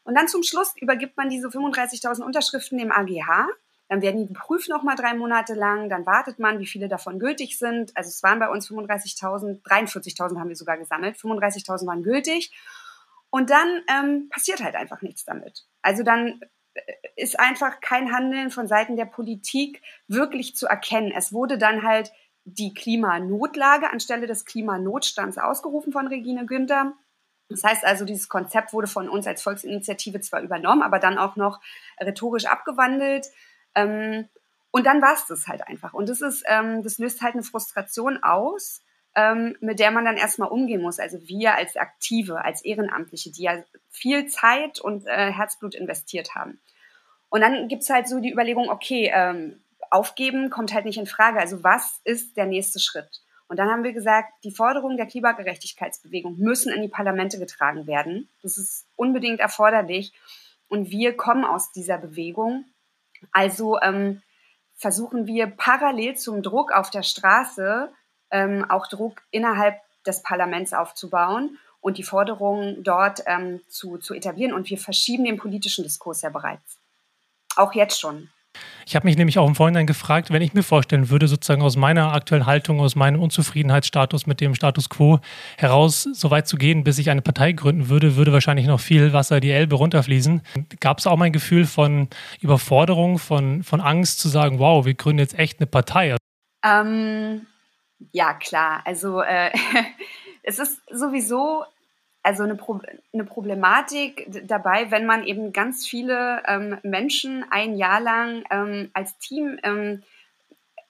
[0.03, 3.47] Und dann zum Schluss übergibt man diese 35.000 Unterschriften dem AGH.
[3.89, 5.89] Dann werden die geprüft noch mal drei Monate lang.
[5.89, 7.95] Dann wartet man, wie viele davon gültig sind.
[7.95, 11.17] Also es waren bei uns 35.000, 43.000 haben wir sogar gesammelt.
[11.17, 12.53] 35.000 waren gültig.
[13.29, 15.65] Und dann ähm, passiert halt einfach nichts damit.
[15.81, 16.39] Also dann
[16.73, 16.81] äh,
[17.15, 21.11] ist einfach kein Handeln von Seiten der Politik wirklich zu erkennen.
[21.15, 22.11] Es wurde dann halt
[22.45, 26.93] die Klimanotlage anstelle des Klimanotstands ausgerufen von Regine Günther.
[27.49, 31.35] Das heißt also, dieses Konzept wurde von uns als Volksinitiative zwar übernommen, aber dann auch
[31.35, 31.61] noch
[31.99, 33.27] rhetorisch abgewandelt.
[33.75, 34.27] Ähm,
[34.71, 35.93] und dann war es das halt einfach.
[35.93, 38.81] Und das ist, ähm, das löst halt eine Frustration aus,
[39.15, 40.99] ähm, mit der man dann erstmal umgehen muss.
[40.99, 46.59] Also wir als Aktive, als Ehrenamtliche, die ja viel Zeit und äh, Herzblut investiert haben.
[47.29, 49.59] Und dann gibt's halt so die Überlegung, okay, ähm,
[49.91, 51.39] aufgeben kommt halt nicht in Frage.
[51.39, 53.21] Also was ist der nächste Schritt?
[53.47, 58.27] Und dann haben wir gesagt, die Forderungen der Klimagerechtigkeitsbewegung müssen in die Parlamente getragen werden.
[58.41, 60.11] Das ist unbedingt erforderlich.
[60.67, 62.65] Und wir kommen aus dieser Bewegung.
[63.31, 64.21] Also ähm,
[64.75, 67.91] versuchen wir parallel zum Druck auf der Straße
[68.31, 74.53] ähm, auch Druck innerhalb des Parlaments aufzubauen und die Forderungen dort ähm, zu, zu etablieren.
[74.53, 76.77] Und wir verschieben den politischen Diskurs ja bereits.
[77.55, 78.29] Auch jetzt schon.
[78.85, 81.75] Ich habe mich nämlich auch im Vorhinein gefragt, wenn ich mir vorstellen würde, sozusagen aus
[81.75, 85.19] meiner aktuellen Haltung, aus meinem Unzufriedenheitsstatus mit dem Status quo
[85.57, 89.13] heraus so weit zu gehen, bis ich eine Partei gründen würde, würde wahrscheinlich noch viel
[89.13, 90.41] Wasser die Elbe runterfließen.
[90.79, 92.09] Gab es auch mein Gefühl von
[92.41, 96.15] Überforderung, von, von Angst zu sagen, wow, wir gründen jetzt echt eine Partei?
[96.63, 97.47] Ähm,
[98.11, 98.81] ja, klar.
[98.85, 99.51] Also äh,
[100.43, 101.63] es ist sowieso
[102.23, 102.79] also eine, Pro
[103.13, 109.17] eine Problematik dabei, wenn man eben ganz viele ähm, Menschen ein Jahr lang ähm, als
[109.17, 110.03] Team ähm,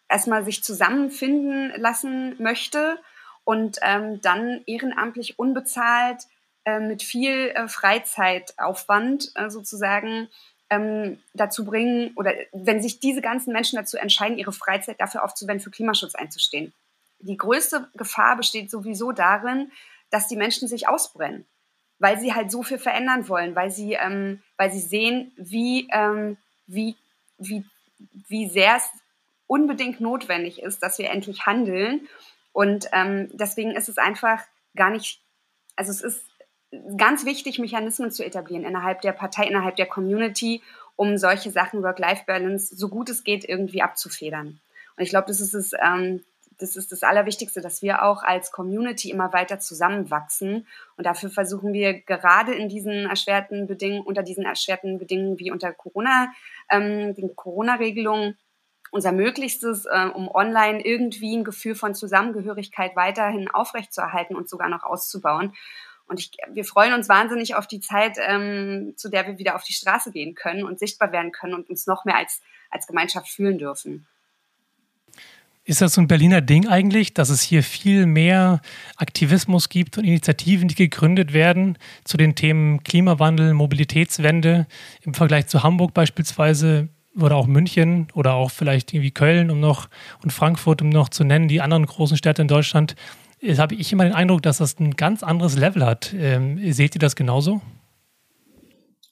[0.07, 2.99] erstmal sich zusammenfinden lassen möchte
[3.43, 6.27] und ähm, dann ehrenamtlich unbezahlt
[6.65, 10.29] äh, mit viel äh, Freizeitaufwand äh, sozusagen
[10.69, 15.63] ähm, dazu bringen oder wenn sich diese ganzen Menschen dazu entscheiden, ihre Freizeit dafür aufzuwenden,
[15.63, 16.73] für Klimaschutz einzustehen.
[17.19, 19.71] Die größte Gefahr besteht sowieso darin,
[20.13, 21.43] dass die Menschen sich ausbrennen,
[21.97, 26.37] weil sie halt so viel verändern wollen, weil sie, ähm, weil sie sehen, wie, ähm,
[26.67, 26.95] wie,
[27.39, 27.65] wie,
[28.27, 28.87] wie sehr es
[29.47, 32.07] unbedingt notwendig ist, dass wir endlich handeln.
[32.51, 34.43] Und ähm, deswegen ist es einfach
[34.75, 35.19] gar nicht,
[35.75, 36.23] also es ist
[36.95, 40.61] ganz wichtig, Mechanismen zu etablieren innerhalb der Partei, innerhalb der Community,
[40.95, 44.59] um solche Sachen Work-Life-Balance so gut es geht irgendwie abzufedern.
[44.95, 46.23] Und ich glaube, das ist es, ähm,
[46.59, 50.67] das ist das Allerwichtigste, dass wir auch als Community immer weiter zusammenwachsen.
[50.97, 55.71] Und dafür versuchen wir gerade in diesen erschwerten Bedingungen, unter diesen erschwerten Bedingungen wie unter
[55.73, 56.31] Corona,
[56.69, 58.37] ähm, den Corona-Regelungen,
[58.91, 64.83] unser Möglichstes, äh, um online irgendwie ein Gefühl von Zusammengehörigkeit weiterhin aufrechtzuerhalten und sogar noch
[64.83, 65.53] auszubauen.
[66.05, 69.63] Und ich, wir freuen uns wahnsinnig auf die Zeit, ähm, zu der wir wieder auf
[69.63, 73.29] die Straße gehen können und sichtbar werden können und uns noch mehr als, als Gemeinschaft
[73.29, 74.07] fühlen dürfen.
[75.65, 78.61] Ist das so ein Berliner Ding eigentlich, dass es hier viel mehr
[78.97, 84.67] Aktivismus gibt und Initiativen, die gegründet werden zu den Themen Klimawandel, Mobilitätswende
[85.03, 89.87] im Vergleich zu Hamburg beispielsweise oder auch München oder auch vielleicht irgendwie Köln um noch
[90.21, 92.95] und Frankfurt, um noch zu nennen, die anderen großen Städte in Deutschland,
[93.57, 96.13] habe ich immer den Eindruck, dass das ein ganz anderes Level hat.
[96.17, 97.61] Ähm, seht ihr das genauso?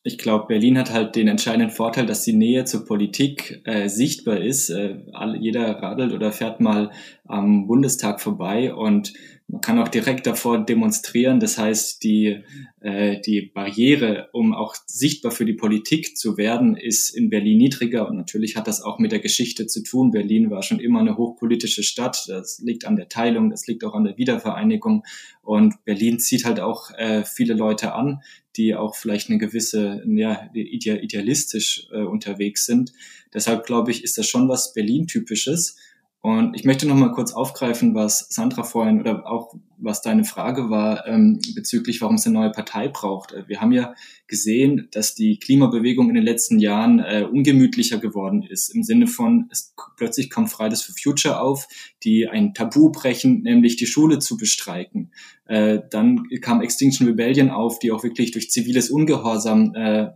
[0.03, 4.39] Ich glaube, Berlin hat halt den entscheidenden Vorteil, dass die Nähe zur Politik äh, sichtbar
[4.39, 4.69] ist.
[4.69, 4.97] Äh,
[5.39, 6.91] jeder radelt oder fährt mal
[7.25, 9.13] am Bundestag vorbei und
[9.51, 11.41] man kann auch direkt davor demonstrieren.
[11.41, 12.41] Das heißt, die,
[12.79, 18.07] äh, die Barriere, um auch sichtbar für die Politik zu werden, ist in Berlin niedriger.
[18.07, 20.11] Und natürlich hat das auch mit der Geschichte zu tun.
[20.11, 22.25] Berlin war schon immer eine hochpolitische Stadt.
[22.29, 25.03] Das liegt an der Teilung, das liegt auch an der Wiedervereinigung.
[25.41, 28.21] Und Berlin zieht halt auch äh, viele Leute an,
[28.57, 32.91] die auch vielleicht eine gewisse, ja, idealistisch äh, unterwegs sind.
[33.33, 35.77] Deshalb glaube ich, ist das schon was Berlin-typisches.
[36.23, 40.69] Und ich möchte noch mal kurz aufgreifen, was Sandra vorhin oder auch was deine Frage
[40.69, 43.31] war ähm, bezüglich, warum es eine neue Partei braucht.
[43.31, 43.95] Äh, wir haben ja
[44.27, 48.69] gesehen, dass die Klimabewegung in den letzten Jahren äh, ungemütlicher geworden ist.
[48.69, 51.67] Im Sinne von, es plötzlich kommt Fridays for Future auf,
[52.03, 55.11] die ein Tabu brechen, nämlich die Schule zu bestreiken.
[55.45, 60.09] Äh, dann kam Extinction Rebellion auf, die auch wirklich durch ziviles Ungehorsam, äh,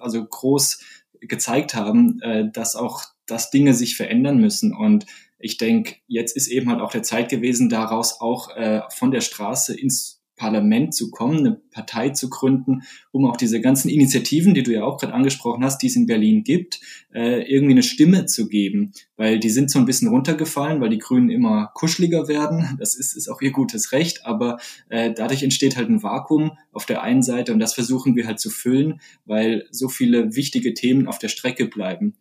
[0.00, 0.80] also groß
[1.20, 4.74] gezeigt haben, äh, dass auch dass Dinge sich verändern müssen.
[4.74, 5.06] Und
[5.44, 9.20] ich denke, jetzt ist eben halt auch der Zeit gewesen, daraus auch äh, von der
[9.20, 14.62] Straße ins Parlament zu kommen, eine Partei zu gründen, um auch diese ganzen Initiativen, die
[14.62, 16.80] du ja auch gerade angesprochen hast, die es in Berlin gibt,
[17.12, 18.92] äh, irgendwie eine Stimme zu geben.
[19.16, 22.76] Weil die sind so ein bisschen runtergefallen, weil die Grünen immer kuscheliger werden.
[22.80, 26.86] Das ist, ist auch ihr gutes Recht, aber äh, dadurch entsteht halt ein Vakuum auf
[26.86, 31.06] der einen Seite und das versuchen wir halt zu füllen, weil so viele wichtige Themen
[31.06, 32.14] auf der Strecke bleiben.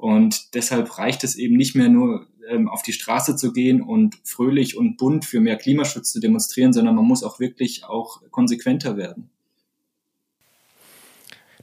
[0.00, 4.18] Und deshalb reicht es eben nicht mehr nur ähm, auf die Straße zu gehen und
[4.24, 8.96] fröhlich und bunt für mehr Klimaschutz zu demonstrieren, sondern man muss auch wirklich auch konsequenter
[8.96, 9.28] werden.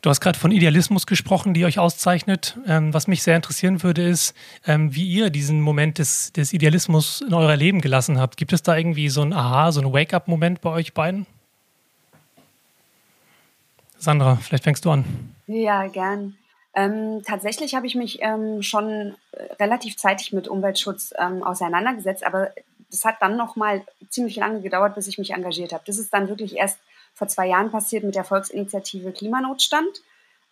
[0.04, 2.60] Du hast gerade von Idealismus gesprochen, die euch auszeichnet.
[2.68, 4.36] Ähm, was mich sehr interessieren würde, ist,
[4.68, 8.38] ähm, wie ihr diesen Moment des, des Idealismus in euer Leben gelassen habt.
[8.38, 11.26] Gibt es da irgendwie so ein Aha, so ein Wake-up-Moment bei euch beiden?
[13.98, 15.06] Sandra, vielleicht fängst du an.
[15.48, 16.36] Ja, gern.
[16.78, 22.52] Ähm, tatsächlich habe ich mich ähm, schon äh, relativ zeitig mit Umweltschutz ähm, auseinandergesetzt, aber
[22.92, 25.84] das hat dann noch mal ziemlich lange gedauert, bis ich mich engagiert habe.
[25.88, 26.78] Das ist dann wirklich erst
[27.16, 30.04] vor zwei Jahren passiert mit der Volksinitiative Klimanotstand,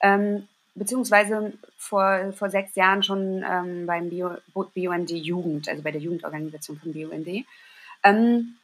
[0.01, 6.79] ähm, beziehungsweise vor, vor sechs Jahren schon ähm, beim BUND Jugend, also bei der Jugendorganisation
[6.79, 7.45] von BUND.
[8.03, 8.55] Ähm,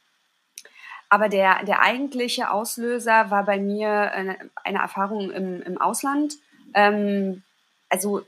[1.08, 6.34] aber der, der eigentliche Auslöser war bei mir eine, eine Erfahrung im, im Ausland,
[6.74, 7.44] ähm,
[7.92, 8.22] also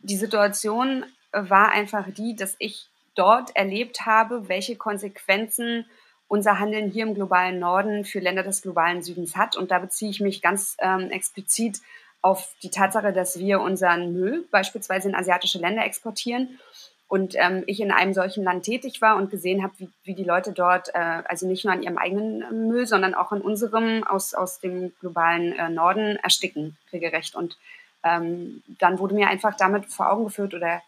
[0.00, 5.86] die Situation war einfach die, dass ich dort erlebt habe, welche Konsequenzen
[6.26, 9.56] unser Handeln hier im globalen Norden für Länder des globalen Südens hat.
[9.56, 11.80] Und da beziehe ich mich ganz ähm, explizit
[12.22, 16.58] auf die Tatsache, dass wir unseren Müll beispielsweise in asiatische Länder exportieren
[17.06, 20.24] und ähm, ich in einem solchen Land tätig war und gesehen habe, wie, wie die
[20.24, 24.34] Leute dort, äh, also nicht nur an ihrem eigenen Müll, sondern auch an unserem aus,
[24.34, 27.36] aus dem globalen äh, Norden ersticken, regelrecht.
[27.36, 27.56] Und
[28.04, 30.82] ähm, dann wurde mir einfach damit vor Augen geführt oder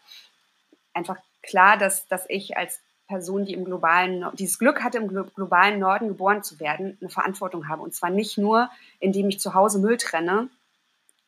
[0.93, 5.79] einfach klar, dass, dass ich als Person, die im globalen, dieses Glück hatte, im globalen
[5.79, 7.81] Norden geboren zu werden, eine Verantwortung habe.
[7.81, 10.49] Und zwar nicht nur, indem ich zu Hause Müll trenne,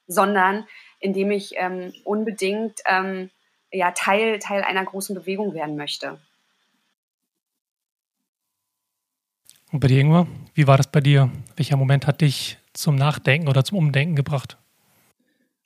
[0.08, 0.68] sondern
[1.00, 3.30] indem ich ähm, unbedingt ähm,
[3.72, 6.20] ja, Teil, Teil einer großen Bewegung werden möchte.
[9.72, 11.32] Und bei dir, Ingwer, wie war das bei dir?
[11.56, 14.59] Welcher Moment hat dich zum Nachdenken oder zum Umdenken gebracht?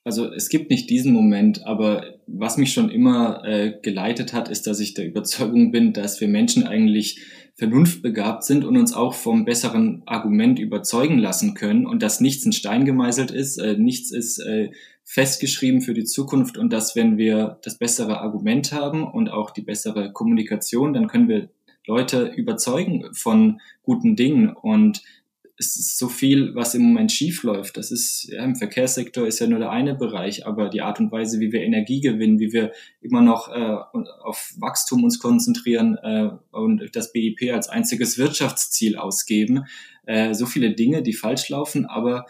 [0.05, 4.67] Also es gibt nicht diesen Moment, aber was mich schon immer äh, geleitet hat, ist,
[4.67, 7.21] dass ich der Überzeugung bin, dass wir Menschen eigentlich
[7.55, 12.51] vernunftbegabt sind und uns auch vom besseren Argument überzeugen lassen können und dass nichts in
[12.51, 14.71] Stein gemeißelt ist, äh, nichts ist äh,
[15.05, 19.61] festgeschrieben für die Zukunft und dass wenn wir das bessere Argument haben und auch die
[19.61, 21.49] bessere Kommunikation, dann können wir
[21.85, 25.01] Leute überzeugen von guten Dingen und
[25.57, 27.77] es ist so viel, was im Moment schief läuft.
[27.77, 31.11] Das ist ja, im Verkehrssektor ist ja nur der eine Bereich, aber die Art und
[31.11, 33.77] Weise, wie wir Energie gewinnen, wie wir immer noch äh,
[34.23, 39.65] auf Wachstum uns konzentrieren äh, und das BIP als einziges Wirtschaftsziel ausgeben,
[40.05, 42.25] äh, so viele Dinge, die falsch laufen, aber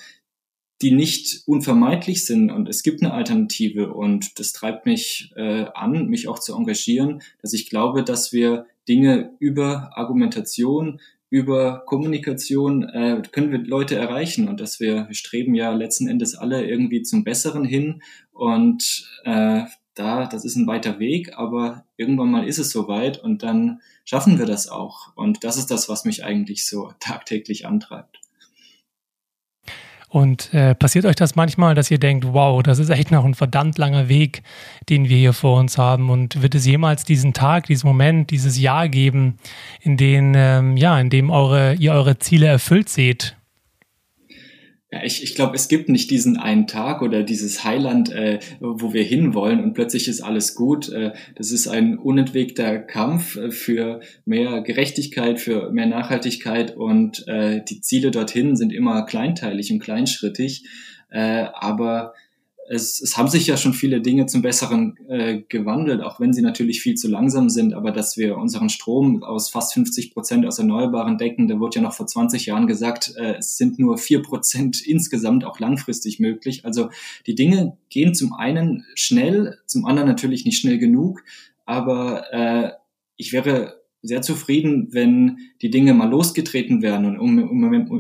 [0.82, 6.08] die nicht unvermeidlich sind und es gibt eine Alternative und das treibt mich äh, an,
[6.08, 11.00] mich auch zu engagieren, dass ich glaube, dass wir Dinge über Argumentation,
[11.34, 16.36] über Kommunikation äh, können wir Leute erreichen und dass wir, wir streben ja letzten Endes
[16.36, 19.64] alle irgendwie zum Besseren hin und äh,
[19.96, 24.38] da, das ist ein weiter Weg, aber irgendwann mal ist es soweit und dann schaffen
[24.38, 25.16] wir das auch.
[25.16, 28.22] Und das ist das, was mich eigentlich so tagtäglich antreibt.
[30.14, 33.34] Und äh, passiert euch das manchmal, dass ihr denkt, wow, das ist echt noch ein
[33.34, 34.44] verdammt langer Weg,
[34.88, 36.12] den wir hier vor uns haben?
[36.12, 39.40] Und wird es jemals diesen Tag, diesen Moment, dieses Jahr geben,
[39.82, 43.36] in dem, ähm, ja, in dem eure, ihr eure Ziele erfüllt seht?
[44.94, 48.94] Ja, ich, ich glaube, es gibt nicht diesen einen Tag oder dieses Heiland, äh, wo
[48.94, 50.88] wir hinwollen und plötzlich ist alles gut.
[50.90, 57.64] Äh, das ist ein unentwegter Kampf äh, für mehr Gerechtigkeit, für mehr Nachhaltigkeit und äh,
[57.68, 60.64] die Ziele dorthin sind immer kleinteilig und kleinschrittig.
[61.10, 62.14] Äh, aber
[62.70, 66.42] es, es haben sich ja schon viele Dinge zum Besseren äh, gewandelt, auch wenn sie
[66.42, 67.74] natürlich viel zu langsam sind.
[67.74, 71.82] Aber dass wir unseren Strom aus fast 50 Prozent aus Erneuerbaren decken, da wurde ja
[71.82, 76.66] noch vor 20 Jahren gesagt, äh, es sind nur vier Prozent insgesamt auch langfristig möglich.
[76.66, 76.90] Also
[77.26, 81.24] die Dinge gehen zum einen schnell, zum anderen natürlich nicht schnell genug.
[81.66, 82.72] Aber äh,
[83.18, 87.18] ich wäre sehr zufrieden, wenn die Dinge mal losgetreten werden.
[87.18, 87.40] Und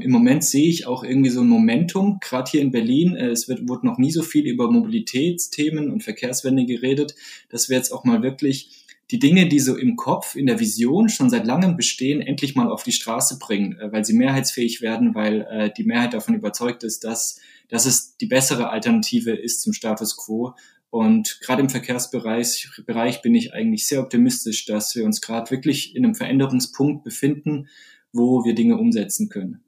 [0.01, 3.15] im Moment sehe ich auch irgendwie so ein Momentum, gerade hier in Berlin.
[3.15, 7.15] Äh, es wird, wurde noch nie so viel über Mobilitätsthemen und Verkehrswende geredet,
[7.49, 11.07] dass wir jetzt auch mal wirklich die Dinge, die so im Kopf, in der Vision
[11.07, 15.15] schon seit langem bestehen, endlich mal auf die Straße bringen, äh, weil sie mehrheitsfähig werden,
[15.15, 17.39] weil äh, die Mehrheit davon überzeugt ist, dass,
[17.69, 20.53] dass es die bessere Alternative ist zum Status quo.
[20.93, 25.95] Und gerade im Verkehrsbereich Bereich bin ich eigentlich sehr optimistisch, dass wir uns gerade wirklich
[25.95, 27.67] in einem Veränderungspunkt befinden,
[28.11, 29.63] wo wir Dinge umsetzen können.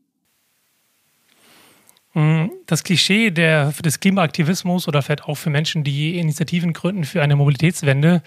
[2.11, 7.23] Hm, das Klischee der, des Klimaaktivismus oder vielleicht auch für Menschen, die Initiativen gründen für
[7.23, 8.21] eine Mobilitätswende,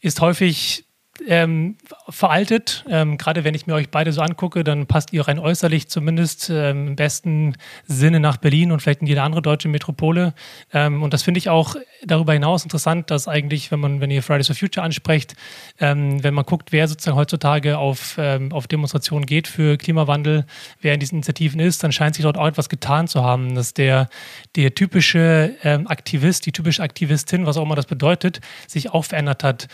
[0.00, 0.84] ist häufig
[1.26, 1.76] ähm,
[2.08, 2.84] veraltet.
[2.88, 6.50] Ähm, Gerade wenn ich mir euch beide so angucke, dann passt ihr rein äußerlich zumindest
[6.50, 10.34] ähm, im besten Sinne nach Berlin und vielleicht in jede andere deutsche Metropole.
[10.72, 14.22] Ähm, und das finde ich auch darüber hinaus interessant, dass eigentlich, wenn man, wenn ihr
[14.22, 15.34] Fridays for Future ansprecht,
[15.80, 20.46] ähm, wenn man guckt, wer sozusagen heutzutage auf, ähm, auf Demonstrationen geht für Klimawandel,
[20.80, 23.74] wer in diesen Initiativen ist, dann scheint sich dort auch etwas getan zu haben, dass
[23.74, 24.08] der,
[24.56, 25.54] der typische
[25.86, 29.68] Aktivist, die typische Aktivistin, was auch immer das bedeutet, sich auch verändert hat.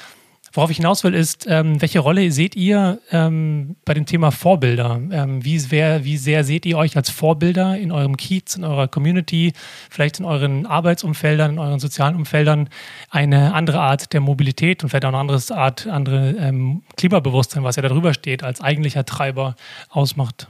[0.56, 5.00] Worauf ich hinaus will, ist, ähm, welche Rolle seht ihr ähm, bei dem Thema Vorbilder?
[5.10, 8.86] Ähm, wie, sehr, wie sehr seht ihr euch als Vorbilder in eurem Kiez, in eurer
[8.86, 9.52] Community,
[9.90, 12.68] vielleicht in euren Arbeitsumfeldern, in euren sozialen Umfeldern
[13.10, 17.74] eine andere Art der Mobilität und vielleicht auch eine andere Art, andere ähm, Klimabewusstsein, was
[17.74, 19.56] ja darüber steht, als eigentlicher Treiber
[19.88, 20.46] ausmacht?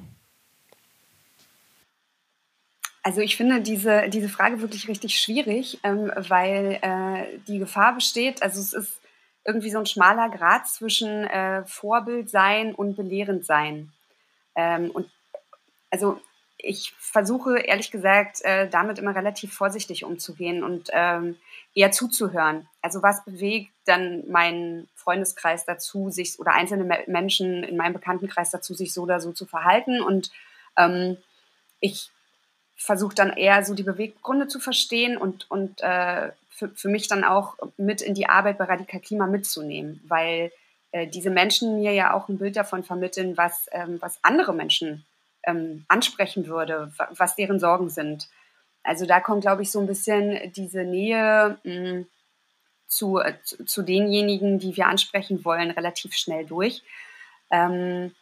[3.03, 8.43] Also ich finde diese, diese Frage wirklich richtig schwierig, ähm, weil äh, die Gefahr besteht,
[8.43, 9.01] also es ist
[9.45, 13.93] irgendwie so ein schmaler Grad zwischen äh, Vorbild sein und belehrend sein.
[14.55, 15.11] Ähm, und
[15.91, 16.21] also
[16.57, 21.37] ich versuche ehrlich gesagt äh, damit immer relativ vorsichtig umzugehen und ähm,
[21.75, 22.69] eher zuzuhören.
[22.81, 28.75] Also was bewegt dann meinen Freundeskreis dazu, sich oder einzelne Menschen in meinem Bekanntenkreis dazu,
[28.75, 30.01] sich so oder so zu verhalten.
[30.01, 30.31] Und
[30.77, 31.19] ähm,
[31.81, 32.11] ich
[32.77, 37.25] versuche dann eher so die Beweggründe zu verstehen und, und äh, für, für mich dann
[37.25, 40.53] auch mit in die Arbeit bei Radikal Klima mitzunehmen, weil
[40.93, 45.05] äh, diese Menschen mir ja auch ein Bild davon vermitteln, was, ähm, was andere Menschen
[45.43, 48.29] ähm, ansprechen würde, was deren Sorgen sind.
[48.85, 52.07] Also da kommt, glaube ich, so ein bisschen diese Nähe mh, hm,
[52.87, 56.83] zu, äh, zu denjenigen, die wir ansprechen wollen, relativ schnell durch.
[57.51, 58.15] Ähm,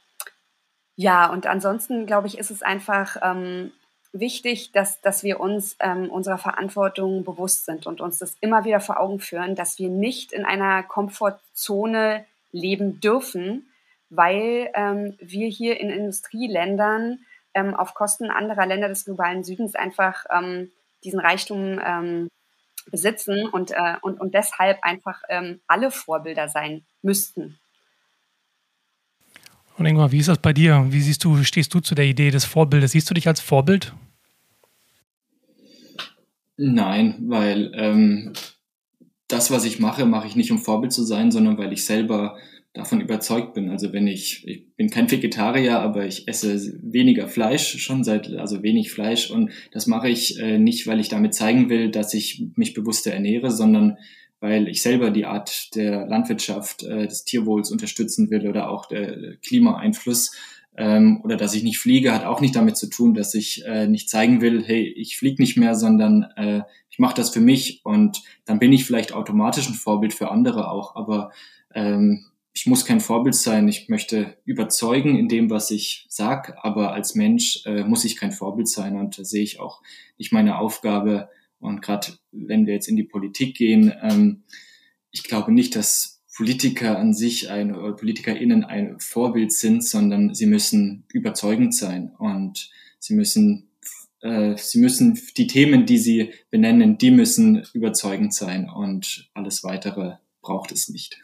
[0.97, 3.73] ja, und ansonsten, glaube ich, ist es einfach ähm,
[4.13, 8.81] wichtig, dass, dass wir uns ähm, unserer Verantwortung bewusst sind und uns das immer wieder
[8.81, 13.67] vor Augen führen, dass wir nicht in einer Komfortzone leben dürfen,
[14.11, 17.21] weil ähm, wir hier in Industrieländern
[17.55, 20.71] ähm, auf Kosten anderer Länder des globalen Südens einfach ähm,
[21.05, 22.29] diesen Reichtum ähm,
[22.91, 27.59] besitzen und, äh, und, und deshalb einfach ähm, alle Vorbilder sein müssten.
[29.79, 30.87] Und Ingmar, wie ist das bei dir?
[30.91, 32.93] Wie siehst du, stehst du zu der Idee des Vorbildes?
[32.93, 33.95] Siehst du dich als Vorbild?
[36.57, 38.33] Nein, weil ähm,
[39.29, 42.37] das, was ich mache, mache ich nicht, um Vorbild zu sein, sondern weil ich selber
[42.75, 43.71] davon überzeugt bin.
[43.71, 48.63] Also wenn ich, ich bin kein Vegetarier, aber ich esse weniger Fleisch, schon seit, also
[48.63, 52.45] wenig Fleisch und das mache ich äh, nicht, weil ich damit zeigen will, dass ich
[52.57, 53.99] mich bewusster ernähre, sondern
[54.43, 59.37] weil ich selber die Art der Landwirtschaft, äh, des Tierwohls unterstützen will oder auch der
[59.37, 60.33] Klimaeinfluss.
[60.77, 63.87] Ähm, oder dass ich nicht fliege, hat auch nicht damit zu tun, dass ich äh,
[63.87, 67.83] nicht zeigen will, hey, ich fliege nicht mehr, sondern äh, ich mache das für mich
[67.85, 71.31] und dann bin ich vielleicht automatisch ein Vorbild für andere auch, aber
[71.75, 72.25] ähm,
[72.55, 77.15] ich muss kein Vorbild sein, ich möchte überzeugen in dem, was ich sag, aber als
[77.15, 79.83] Mensch äh, muss ich kein Vorbild sein und da sehe ich auch
[80.19, 81.29] nicht meine Aufgabe.
[81.63, 84.43] Und gerade wenn wir jetzt in die Politik gehen, ähm,
[85.11, 90.47] ich glaube nicht, dass Politiker an sich ein oder PolitikerInnen ein Vorbild sind, sondern sie
[90.47, 93.69] müssen überzeugend sein und sie müssen
[94.23, 100.15] äh, sie müssen die Themen, die sie benennen, die müssen überzeugend sein und alles weitere
[100.41, 101.19] braucht es nicht.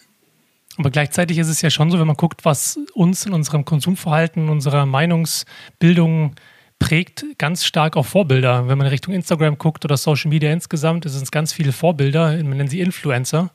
[0.77, 4.49] Aber gleichzeitig ist es ja schon so, wenn man guckt, was uns in unserem Konsumverhalten,
[4.49, 6.37] unserer Meinungsbildung
[6.79, 8.69] prägt ganz stark auch Vorbilder.
[8.69, 12.57] Wenn man Richtung Instagram guckt oder Social Media insgesamt, sind es ganz viele Vorbilder, man
[12.57, 13.51] nennt sie Influencer,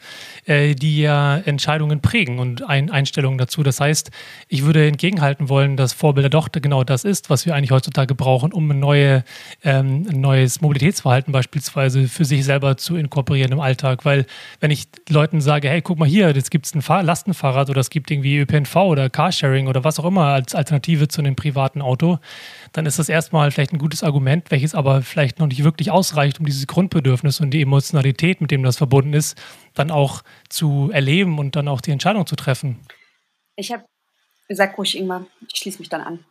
[0.45, 3.63] äh, die ja Entscheidungen prägen und ein Einstellungen dazu.
[3.63, 4.11] Das heißt,
[4.49, 8.51] ich würde entgegenhalten wollen, dass Vorbilder doch genau das ist, was wir eigentlich heutzutage brauchen,
[8.51, 9.23] um ein, neue,
[9.63, 14.03] ähm, neues Mobilitätsverhalten beispielsweise für sich selber zu inkorporieren im Alltag.
[14.03, 14.25] Weil
[14.59, 17.79] wenn ich Leuten sage, hey, guck mal hier, jetzt gibt es ein Fahr Lastenfahrrad oder
[17.79, 21.81] es gibt irgendwie ÖPNV oder Carsharing oder was auch immer als Alternative zu einem privaten
[21.81, 22.19] Auto,
[22.73, 26.39] dann ist das erstmal vielleicht ein gutes Argument, welches aber vielleicht noch nicht wirklich ausreicht,
[26.39, 29.41] um dieses Grundbedürfnis und die Emotionalität, mit dem das verbunden ist,
[29.73, 32.79] dann auch zu erleben und dann auch die Entscheidung zu treffen.
[33.55, 33.85] Ich habe,
[34.49, 36.25] sag ruhig, Ingmar, ich schließe mich dann an.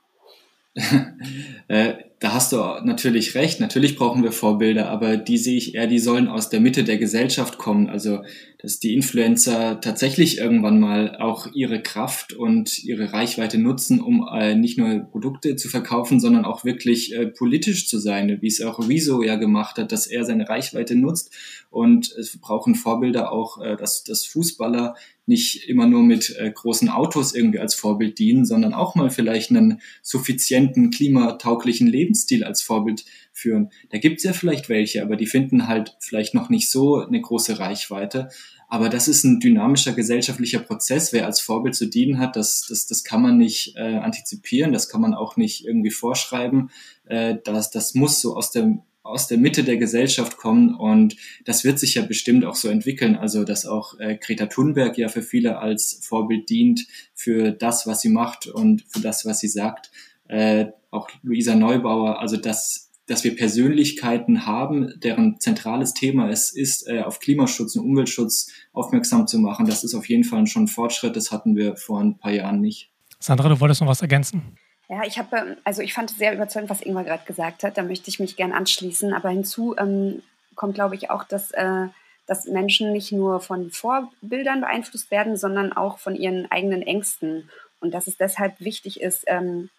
[1.68, 3.58] Äh, da hast du natürlich recht.
[3.58, 6.96] Natürlich brauchen wir Vorbilder, aber die sehe ich eher, die sollen aus der Mitte der
[6.96, 7.90] Gesellschaft kommen.
[7.90, 8.20] Also,
[8.58, 14.54] dass die Influencer tatsächlich irgendwann mal auch ihre Kraft und ihre Reichweite nutzen, um äh,
[14.54, 18.78] nicht nur Produkte zu verkaufen, sondern auch wirklich äh, politisch zu sein, wie es auch
[18.88, 21.34] Rezo ja gemacht hat, dass er seine Reichweite nutzt.
[21.70, 24.94] Und es brauchen Vorbilder auch, äh, dass, dass Fußballer
[25.26, 29.50] nicht immer nur mit äh, großen Autos irgendwie als Vorbild dienen, sondern auch mal vielleicht
[29.50, 33.70] einen suffizienten, klimatauglichen Lebensstil als Vorbild führen.
[33.90, 37.20] Da gibt es ja vielleicht welche, aber die finden halt vielleicht noch nicht so eine
[37.20, 38.30] große Reichweite.
[38.68, 41.12] Aber das ist ein dynamischer gesellschaftlicher Prozess.
[41.12, 44.88] Wer als Vorbild zu dienen hat, das, das, das kann man nicht äh, antizipieren, das
[44.88, 46.70] kann man auch nicht irgendwie vorschreiben.
[47.04, 51.64] Äh, das, das muss so aus dem aus der Mitte der Gesellschaft kommen und das
[51.64, 53.16] wird sich ja bestimmt auch so entwickeln.
[53.16, 58.00] Also dass auch äh, Greta Thunberg ja für viele als Vorbild dient für das, was
[58.00, 59.90] sie macht und für das, was sie sagt.
[60.28, 66.86] Äh, auch Luisa Neubauer, also dass dass wir Persönlichkeiten haben, deren zentrales Thema es ist,
[66.88, 69.66] äh, auf Klimaschutz und Umweltschutz aufmerksam zu machen.
[69.66, 71.16] Das ist auf jeden Fall schon ein Fortschritt.
[71.16, 72.90] Das hatten wir vor ein paar Jahren nicht.
[73.18, 74.56] Sandra, du wolltest noch was ergänzen?
[74.92, 77.78] Ja, ich habe, ähm, also ich fand es sehr überzeugend, was Ingmar gerade gesagt hat.
[77.78, 79.14] Da möchte ich mich gern anschließen.
[79.14, 80.22] Aber hinzu ähm,
[80.54, 81.86] kommt, glaube ich, auch, dass, äh,
[82.26, 87.48] dass Menschen nicht nur von Vorbildern beeinflusst werden, sondern auch von ihren eigenen Ängsten.
[87.80, 89.70] Und dass es deshalb wichtig ist, ähm,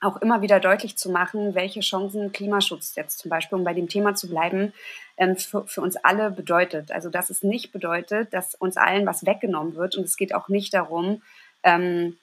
[0.00, 3.88] auch immer wieder deutlich zu machen, welche Chancen Klimaschutz jetzt zum Beispiel, um bei dem
[3.88, 4.72] Thema zu bleiben,
[5.16, 6.92] ähm, für, für, uns alle bedeutet.
[6.92, 9.96] Also dass es nicht bedeutet, dass uns allen was weggenommen wird.
[9.96, 11.22] Und es geht auch nicht darum,
[11.64, 12.16] ähm,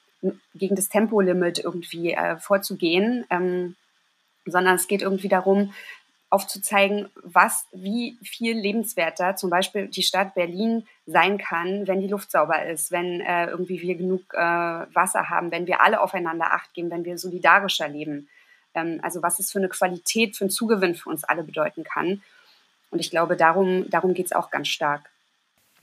[0.53, 3.75] gegen das Tempolimit irgendwie äh, vorzugehen, ähm,
[4.45, 5.73] sondern es geht irgendwie darum,
[6.29, 12.31] aufzuzeigen, was, wie viel lebenswerter zum Beispiel die Stadt Berlin sein kann, wenn die Luft
[12.31, 16.73] sauber ist, wenn äh, irgendwie wir genug äh, Wasser haben, wenn wir alle aufeinander Acht
[16.73, 18.27] geben, wenn wir solidarischer leben.
[18.73, 22.21] ähm, also was es für eine Qualität, für einen Zugewinn für uns alle bedeuten kann.
[22.89, 25.09] Und ich glaube, darum, darum geht es auch ganz stark.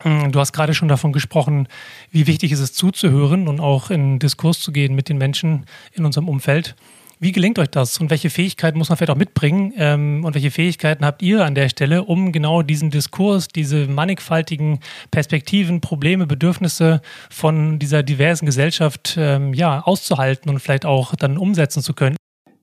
[0.04, 1.66] Hm, du hast gerade schon davon gesprochen,
[2.10, 6.04] wie wichtig ist es zuzuhören und auch in Diskurs zu gehen mit den Menschen in
[6.04, 6.76] unserem Umfeld.
[7.20, 10.50] Wie gelingt euch das und welche Fähigkeiten muss man vielleicht auch mitbringen ähm, und welche
[10.50, 14.80] Fähigkeiten habt ihr an der Stelle, um genau diesen Diskurs, diese mannigfaltigen
[15.10, 17.00] Perspektiven, Probleme, Bedürfnisse
[17.30, 22.16] von dieser diversen Gesellschaft ähm, ja, auszuhalten und vielleicht auch dann umsetzen zu können?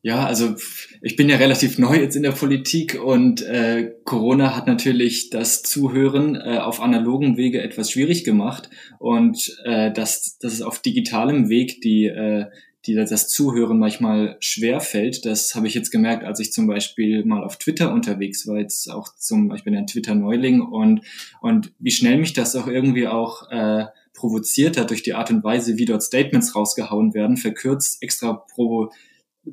[0.04, 0.56] Ja, also
[1.04, 5.62] ich bin ja relativ neu jetzt in der Politik und äh, Corona hat natürlich das
[5.62, 11.50] Zuhören äh, auf analogen Wege etwas schwierig gemacht und äh, dass, dass es auf digitalem
[11.50, 12.46] Weg die, äh,
[12.88, 15.24] die das Zuhören manchmal schwer fällt.
[15.24, 18.90] Das habe ich jetzt gemerkt, als ich zum Beispiel mal auf Twitter unterwegs war, jetzt
[18.90, 21.02] auch zum, ich bin ein Twitter-Neuling und,
[21.42, 23.86] und wie schnell mich das auch irgendwie auch äh,
[24.16, 28.92] provoziert hat durch die Art und Weise, wie dort Statements rausgehauen werden, verkürzt, extra provo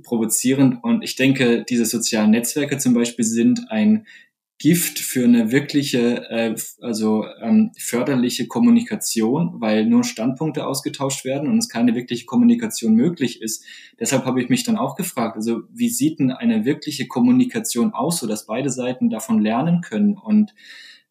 [0.03, 0.83] provozierend.
[0.83, 4.07] Und ich denke, diese sozialen Netzwerke zum Beispiel sind ein
[4.61, 11.59] Gift für eine wirkliche, äh, also ähm, förderliche Kommunikation, weil nur Standpunkte ausgetauscht werden und
[11.59, 13.65] es keine wirkliche Kommunikation möglich ist.
[14.01, 18.19] Deshalb habe ich mich dann auch gefragt, also wie sieht denn eine wirkliche Kommunikation aus,
[18.19, 20.17] so dass beide Seiten davon lernen können?
[20.17, 20.55] Und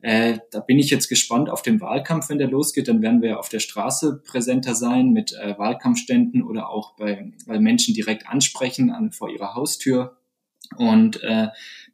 [0.02, 2.88] äh, da bin ich jetzt gespannt auf den Wahlkampf, wenn der losgeht.
[2.88, 7.60] Dann werden wir auf der Straße präsenter sein mit äh, Wahlkampfständen oder auch bei, bei
[7.60, 10.18] Menschen direkt ansprechen an, vor ihrer Haustür.
[10.78, 11.48] Und äh,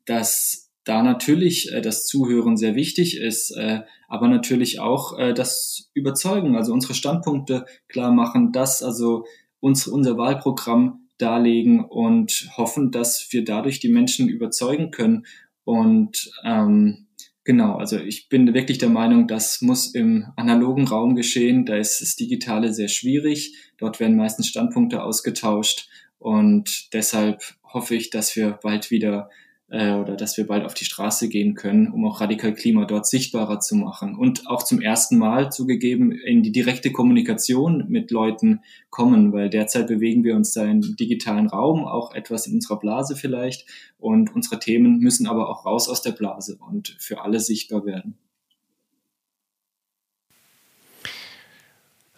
[0.06, 5.90] dass da natürlich äh, das Zuhören sehr wichtig ist, äh, aber natürlich auch äh, das
[5.94, 9.26] Überzeugen, also unsere Standpunkte klar machen, das also
[9.60, 15.26] uns, unser Wahlprogramm darlegen und hoffen, dass wir dadurch die Menschen überzeugen können.
[15.64, 17.03] Und ähm,
[17.46, 21.66] Genau, also ich bin wirklich der Meinung, das muss im analogen Raum geschehen.
[21.66, 23.56] Da ist das Digitale sehr schwierig.
[23.78, 25.90] Dort werden meistens Standpunkte ausgetauscht.
[26.20, 29.30] Und deshalb hoffe ich, dass wir bald wieder
[29.74, 33.08] äh, oder dass wir bald auf die Straße gehen können, um auch Radikal Klima dort
[33.08, 38.60] sichtbarer zu machen und auch zum ersten Mal zugegeben in die direkte Kommunikation mit Leuten
[38.92, 43.16] kommen, weil derzeit bewegen wir uns da im digitalen Raum, auch etwas in unserer Blase
[43.16, 43.66] vielleicht
[43.98, 48.20] und unsere Themen müssen aber auch raus aus der Blase und für alle sichtbar werden.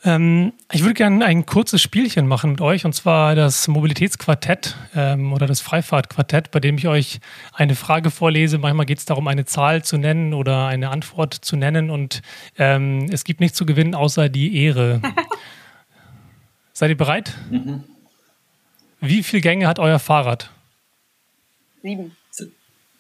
[0.05, 5.33] Ähm, ich würde gerne ein kurzes Spielchen machen mit euch, und zwar das Mobilitätsquartett ähm,
[5.33, 7.19] oder das Freifahrtquartett, bei dem ich euch
[7.53, 8.59] eine Frage vorlese.
[8.59, 12.21] Manchmal geht es darum, eine Zahl zu nennen oder eine Antwort zu nennen, und
[12.59, 15.01] ähm, es gibt nichts zu gewinnen außer die Ehre.
[16.73, 17.33] Seid ihr bereit?
[17.49, 17.83] Mhm.
[19.01, 20.51] Wie viele Gänge hat euer Fahrrad?
[21.81, 22.15] Sieben.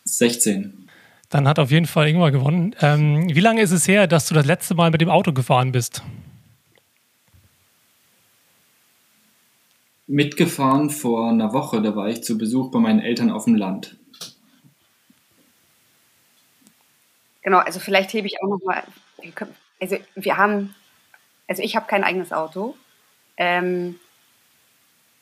[0.05, 0.87] 16.
[1.29, 2.75] Dann hat auf jeden Fall Ingmar gewonnen.
[2.81, 5.71] Ähm, wie lange ist es her, dass du das letzte Mal mit dem Auto gefahren
[5.71, 6.03] bist?
[10.07, 11.81] Mitgefahren vor einer Woche.
[11.81, 13.97] Da war ich zu Besuch bei meinen Eltern auf dem Land.
[17.41, 18.83] Genau, also vielleicht hebe ich auch noch mal.
[19.79, 20.73] Also wir haben,
[21.47, 22.75] also ich habe kein eigenes Auto.
[23.37, 23.99] Ähm,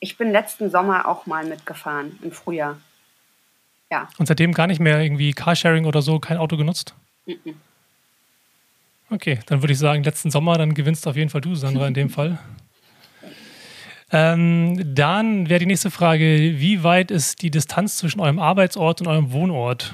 [0.00, 2.78] ich bin letzten Sommer auch mal mitgefahren im Frühjahr.
[3.90, 4.08] Ja.
[4.18, 6.94] Und seitdem gar nicht mehr irgendwie Carsharing oder so, kein Auto genutzt?
[7.26, 7.56] Mhm.
[9.10, 11.94] Okay, dann würde ich sagen, letzten Sommer, dann gewinnst auf jeden Fall du, Sandra, in
[11.94, 12.38] dem Fall.
[14.16, 19.08] Ähm, dann wäre die nächste Frage: Wie weit ist die Distanz zwischen eurem Arbeitsort und
[19.08, 19.92] eurem Wohnort?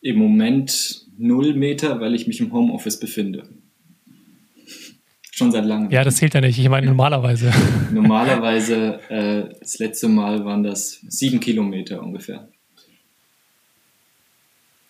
[0.00, 3.48] Im Moment null Meter, weil ich mich im Homeoffice befinde.
[5.30, 5.92] Schon seit langem.
[5.92, 6.58] Ja, das zählt ja nicht.
[6.58, 7.52] Ich meine normalerweise.
[7.92, 12.48] Normalerweise, äh, das letzte Mal waren das sieben Kilometer ungefähr.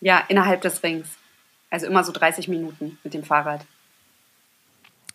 [0.01, 1.09] Ja, innerhalb des Rings.
[1.69, 3.67] Also immer so 30 Minuten mit dem Fahrrad.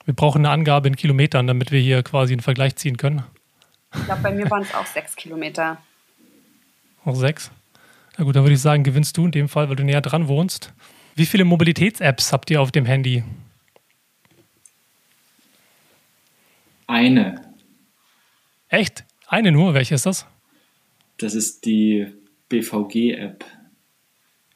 [0.07, 3.23] Wir brauchen eine Angabe in Kilometern, damit wir hier quasi einen Vergleich ziehen können.
[3.93, 5.79] Ich glaube, bei mir waren es auch sechs Kilometer.
[7.03, 7.51] Auch sechs?
[8.17, 10.29] Na gut, dann würde ich sagen, gewinnst du in dem Fall, weil du näher dran
[10.29, 10.73] wohnst.
[11.15, 13.25] Wie viele Mobilitäts-Apps habt ihr auf dem Handy?
[16.87, 17.41] Eine.
[18.69, 19.03] Echt?
[19.27, 19.73] Eine nur?
[19.73, 20.25] Welche ist das?
[21.17, 22.07] Das ist die
[22.47, 23.43] BVG-App.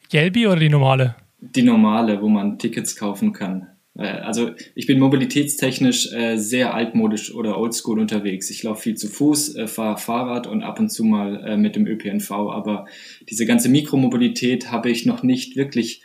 [0.08, 1.14] Gelbi oder die normale?
[1.40, 3.71] Die normale, wo man Tickets kaufen kann.
[3.96, 8.50] Äh, also ich bin mobilitätstechnisch äh, sehr altmodisch oder oldschool unterwegs.
[8.50, 11.86] Ich laufe viel zu Fuß, äh, fahre Fahrrad und ab und zu mal mit dem
[11.86, 12.30] ÖPNV.
[12.30, 12.86] Aber
[13.28, 16.02] diese ganze Mikromobilität habe ich noch nicht wirklich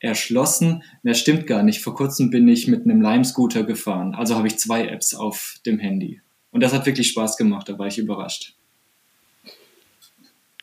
[0.00, 0.82] erschlossen.
[1.02, 1.80] Das stimmt gar nicht.
[1.80, 4.14] Vor kurzem bin ich mit einem Lime-Scooter gefahren.
[4.14, 6.20] Also habe ich zwei Apps auf dem Handy.
[6.50, 7.68] Und das hat wirklich Spaß gemacht.
[7.68, 8.54] Da war ich überrascht.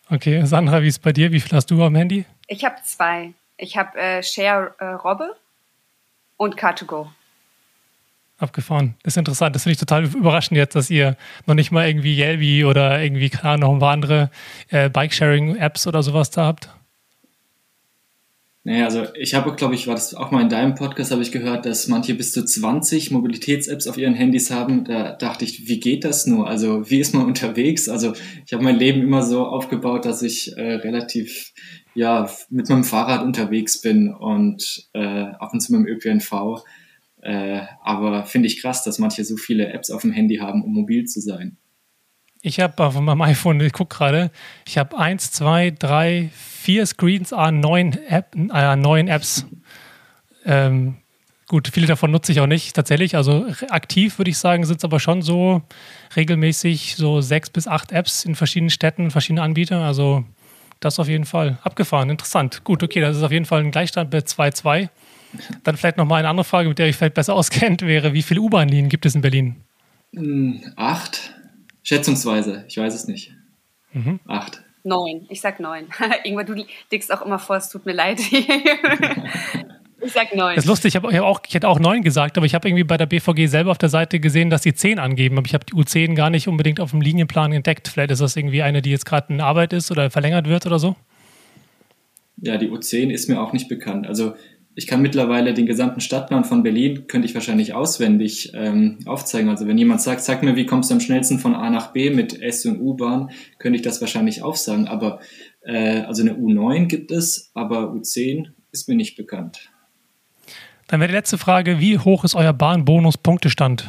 [0.10, 1.32] Okay, Sandra, wie ist es bei dir?
[1.32, 2.26] Wie viel hast du am Handy?
[2.48, 3.34] Ich habe zwei.
[3.58, 5.36] Ich habe äh, Share äh, Robbe
[6.42, 7.06] und Car2Go.
[8.40, 8.96] Abgefahren.
[9.04, 9.56] Das ist interessant.
[9.56, 11.16] Das finde ich total überraschend jetzt, dass ihr
[11.46, 14.32] noch nicht mal irgendwie Yelby oder irgendwie, keine Ahnung, noch ein paar andere
[14.70, 16.70] äh, Bike-Sharing-Apps oder sowas da habt.
[18.64, 21.32] Naja, also ich habe, glaube ich, war das auch mal in deinem Podcast, habe ich
[21.32, 24.86] gehört, dass manche bis zu 20 Mobilitäts-Apps auf ihren Handys haben.
[24.86, 26.48] Da dachte ich, wie geht das nur?
[26.48, 27.88] Also wie ist man unterwegs?
[27.88, 28.14] Also
[28.46, 31.54] ich habe mein Leben immer so aufgebaut, dass ich äh, relativ
[31.94, 36.64] ja mit meinem Fahrrad unterwegs bin und äh, ab und zu mit dem ÖPNV.
[37.22, 40.74] Äh, aber finde ich krass, dass manche so viele Apps auf dem Handy haben, um
[40.74, 41.58] mobil zu sein.
[42.42, 44.32] Ich habe auf meinem iPhone, ich gucke gerade,
[44.68, 49.46] ich habe eins, zwei, drei, vier Screens an neun, App, äh, neun Apps.
[50.46, 50.98] Ähm,
[51.48, 53.16] gut, viele davon nutze ich auch nicht tatsächlich.
[53.16, 55.62] Also aktiv würde ich sagen, sind es aber schon so
[56.16, 59.84] regelmäßig so sechs bis acht Apps in verschiedenen Städten, verschiedene Anbieter.
[59.84, 60.26] Also
[60.82, 61.58] das auf jeden Fall.
[61.64, 62.64] Abgefahren, interessant.
[62.64, 64.90] Gut, okay, das ist auf jeden Fall ein Gleichstand mit 2-2.
[65.64, 68.42] Dann vielleicht nochmal eine andere Frage, mit der ich vielleicht besser auskennt, wäre, wie viele
[68.42, 69.56] U-Bahn-Linien gibt es in Berlin?
[70.14, 71.34] Hm, acht.
[71.84, 73.34] Schätzungsweise, ich weiß es nicht.
[73.94, 74.20] Mhm.
[74.28, 74.64] Acht.
[74.84, 75.88] Neun, ich sag neun.
[76.24, 78.20] Irgendwann, du dickst auch immer vor, es tut mir leid.
[80.04, 80.56] ich sag neun.
[80.56, 82.56] Das ist lustig, ich, hab, ich, hab auch, ich hätte auch neun gesagt, aber ich
[82.56, 85.46] habe irgendwie bei der BVG selber auf der Seite gesehen, dass sie zehn angeben, aber
[85.46, 87.88] ich habe die U10 gar nicht unbedingt auf dem Linienplan entdeckt.
[87.88, 90.80] Vielleicht ist das irgendwie eine, die jetzt gerade in Arbeit ist oder verlängert wird oder
[90.80, 90.96] so.
[92.38, 94.08] Ja, die U10 ist mir auch nicht bekannt.
[94.08, 94.34] Also
[94.74, 99.50] ich kann mittlerweile den gesamten Stadtplan von Berlin, könnte ich wahrscheinlich auswendig ähm, aufzeigen.
[99.50, 102.10] Also wenn jemand sagt, sag mir, wie kommst du am schnellsten von A nach B
[102.10, 104.88] mit S und U-Bahn, könnte ich das wahrscheinlich aufsagen.
[104.88, 105.20] Aber
[105.62, 109.71] äh, also eine U9 gibt es, aber U10 ist mir nicht bekannt.
[110.92, 113.88] Dann wäre die letzte Frage, wie hoch ist euer Bahnbonus-Punktestand?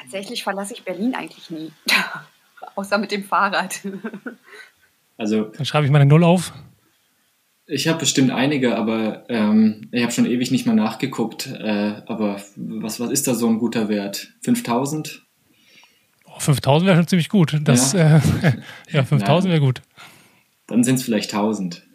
[0.00, 1.72] Tatsächlich verlasse ich Berlin eigentlich nie.
[2.74, 3.82] Außer mit dem Fahrrad.
[5.18, 5.44] also.
[5.44, 6.54] Dann schreibe ich meine Null auf.
[7.66, 11.48] Ich habe bestimmt einige, aber ähm, ich habe schon ewig nicht mal nachgeguckt.
[11.48, 14.32] Äh, aber was, was ist da so ein guter Wert?
[14.40, 15.22] 5000?
[16.24, 17.60] Oh, 5000 wäre schon ziemlich gut.
[17.62, 18.52] Das, ja, äh,
[18.90, 19.82] ja 5000 wäre gut.
[20.66, 21.86] Dann sind es vielleicht 1000.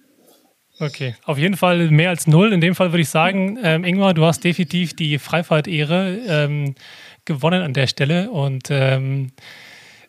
[0.79, 2.53] Okay, auf jeden Fall mehr als null.
[2.53, 6.75] In dem Fall würde ich sagen, ähm, Ingmar, du hast definitiv die Freifahrt-Ehre ähm,
[7.25, 9.31] gewonnen an der Stelle und ähm,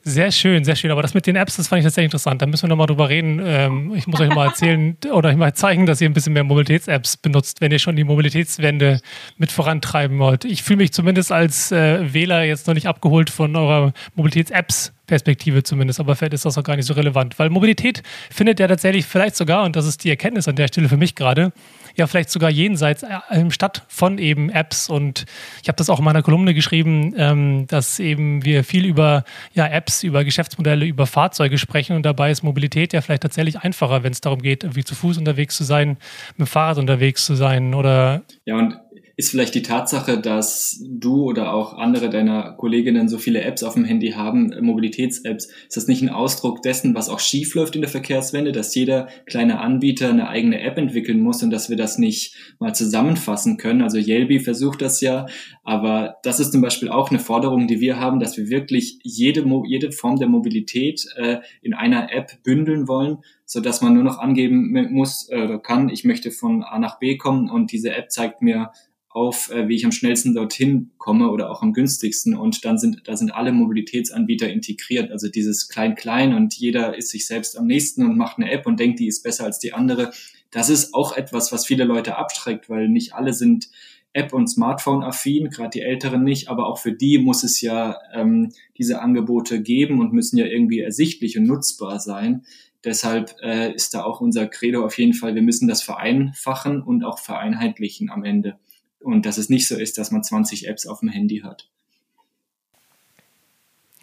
[0.02, 0.90] sehr schön, sehr schön.
[0.90, 2.40] Aber das mit den Apps, das fand ich tatsächlich interessant.
[2.40, 3.40] Da müssen wir nochmal drüber reden.
[3.44, 6.44] Ähm, ich muss euch mal erzählen oder euch mal zeigen, dass ihr ein bisschen mehr
[6.44, 9.00] Mobilitäts-Apps benutzt, wenn ihr schon die Mobilitätswende
[9.36, 10.44] mit vorantreiben wollt.
[10.44, 14.92] Ich fühle mich zumindest als äh, Wähler jetzt noch nicht abgeholt von eurer Mobilitäts-Apps.
[15.10, 18.68] Perspektive zumindest, aber vielleicht ist das auch gar nicht so relevant, weil Mobilität findet ja
[18.68, 21.52] tatsächlich vielleicht sogar, und das ist die Erkenntnis an der Stelle für mich gerade,
[21.96, 24.88] ja vielleicht sogar jenseits äh, statt von eben Apps.
[24.88, 25.26] Und
[25.62, 29.66] ich habe das auch in meiner Kolumne geschrieben, ähm, dass eben wir viel über ja,
[29.66, 34.12] Apps, über Geschäftsmodelle, über Fahrzeuge sprechen und dabei ist Mobilität ja vielleicht tatsächlich einfacher, wenn
[34.12, 35.98] es darum geht, irgendwie zu Fuß unterwegs zu sein,
[36.36, 38.22] mit dem Fahrrad unterwegs zu sein oder.
[38.44, 38.78] Ja, und
[39.20, 43.74] ist vielleicht die Tatsache, dass du oder auch andere deiner Kolleginnen so viele Apps auf
[43.74, 47.74] dem Handy haben, äh, Mobilitäts-Apps, ist das nicht ein Ausdruck dessen, was auch schief läuft
[47.74, 51.76] in der Verkehrswende, dass jeder kleine Anbieter eine eigene App entwickeln muss und dass wir
[51.76, 53.82] das nicht mal zusammenfassen können?
[53.82, 55.26] Also Yelby versucht das ja,
[55.64, 59.44] aber das ist zum Beispiel auch eine Forderung, die wir haben, dass wir wirklich jede,
[59.66, 64.18] jede Form der Mobilität äh, in einer App bündeln wollen, so dass man nur noch
[64.18, 68.10] angeben muss äh, oder kann, ich möchte von A nach B kommen und diese App
[68.10, 68.70] zeigt mir
[69.10, 72.36] auf, äh, wie ich am schnellsten dorthin komme oder auch am günstigsten.
[72.36, 75.10] Und dann sind, da sind alle Mobilitätsanbieter integriert.
[75.10, 78.78] Also dieses Klein-Klein und jeder ist sich selbst am nächsten und macht eine App und
[78.78, 80.12] denkt, die ist besser als die andere.
[80.52, 83.68] Das ist auch etwas, was viele Leute abschreckt, weil nicht alle sind
[84.12, 88.52] App- und Smartphone-affin, gerade die Älteren nicht, aber auch für die muss es ja ähm,
[88.76, 92.42] diese Angebote geben und müssen ja irgendwie ersichtlich und nutzbar sein.
[92.84, 97.04] Deshalb äh, ist da auch unser Credo auf jeden Fall, wir müssen das vereinfachen und
[97.04, 98.58] auch vereinheitlichen am Ende
[99.00, 101.70] und dass es nicht so ist, dass man 20 Apps auf dem Handy hat.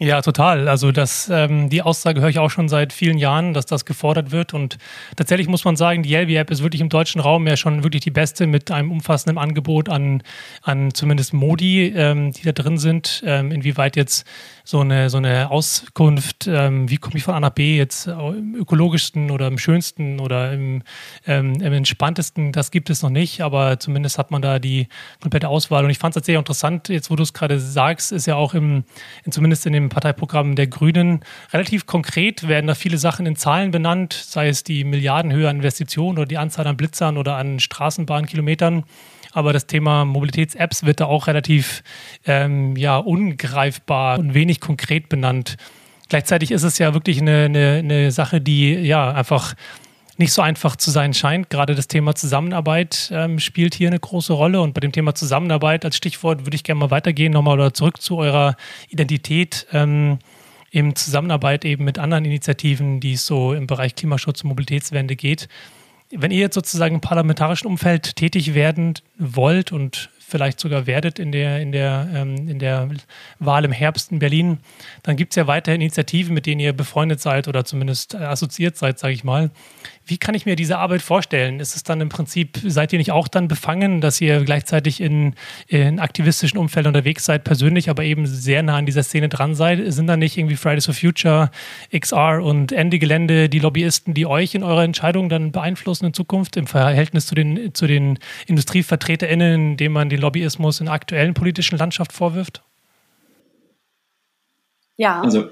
[0.00, 0.68] Ja, total.
[0.68, 4.30] Also das, ähm, die Aussage höre ich auch schon seit vielen Jahren, dass das gefordert
[4.30, 4.54] wird.
[4.54, 4.78] Und
[5.16, 8.12] tatsächlich muss man sagen, die Yelby-App ist wirklich im deutschen Raum ja schon wirklich die
[8.12, 10.22] beste mit einem umfassenden Angebot an,
[10.62, 13.24] an zumindest Modi, ähm, die da drin sind.
[13.26, 14.24] Ähm, inwieweit jetzt
[14.62, 18.54] so eine, so eine Auskunft, ähm, wie komme ich von A nach B jetzt im
[18.54, 20.82] ökologischsten oder im schönsten oder im,
[21.26, 24.86] ähm, im entspanntesten, das gibt es noch nicht, aber zumindest hat man da die
[25.22, 25.84] komplette Auswahl.
[25.84, 28.52] Und ich fand es sehr interessant, jetzt wo du es gerade sagst, ist ja auch
[28.52, 28.84] im,
[29.24, 31.20] in, zumindest in dem Parteiprogramm der Grünen
[31.52, 36.18] relativ konkret werden da viele Sachen in Zahlen benannt, sei es die Milliardenhöhe an Investitionen
[36.18, 38.84] oder die Anzahl an Blitzern oder an Straßenbahnkilometern
[39.32, 41.82] aber das Thema Mobilitäts-Apps wird da auch relativ
[42.26, 45.56] ähm, ja, ungreifbar und wenig konkret benannt.
[46.08, 49.54] Gleichzeitig ist es ja wirklich eine, eine, eine Sache, die ja einfach
[50.18, 51.48] nicht so einfach zu sein scheint.
[51.48, 54.60] Gerade das Thema Zusammenarbeit ähm, spielt hier eine große Rolle.
[54.60, 58.02] Und bei dem Thema Zusammenarbeit als Stichwort würde ich gerne mal weitergehen, nochmal oder zurück
[58.02, 58.56] zu eurer
[58.88, 59.66] Identität.
[59.72, 60.18] Ähm,
[60.70, 65.48] in Zusammenarbeit eben mit anderen Initiativen, die es so im Bereich Klimaschutz und Mobilitätswende geht.
[66.10, 71.32] Wenn ihr jetzt sozusagen im parlamentarischen Umfeld tätig werden wollt und vielleicht sogar werdet in
[71.32, 72.88] der, in der, ähm, in der
[73.38, 74.58] Wahl im Herbst in Berlin,
[75.02, 78.98] dann gibt es ja weiter Initiativen, mit denen ihr befreundet seid oder zumindest assoziiert seid,
[78.98, 79.50] sage ich mal.
[80.08, 81.60] Wie kann ich mir diese Arbeit vorstellen?
[81.60, 85.34] Ist es dann im Prinzip, seid ihr nicht auch dann befangen, dass ihr gleichzeitig in,
[85.66, 89.92] in aktivistischen Umfeldern unterwegs seid, persönlich, aber eben sehr nah an dieser Szene dran seid?
[89.92, 91.50] Sind da nicht irgendwie Fridays for Future,
[91.94, 96.56] XR und Ende Gelände die Lobbyisten, die euch in eurer Entscheidung dann beeinflussen in Zukunft
[96.56, 101.76] im Verhältnis zu den, zu den IndustrievertreterInnen, denen man den Lobbyismus in der aktuellen politischen
[101.76, 102.62] Landschaft vorwirft?
[104.96, 105.20] Ja.
[105.20, 105.50] Also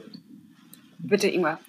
[1.09, 1.61] Bitte, Ingmar.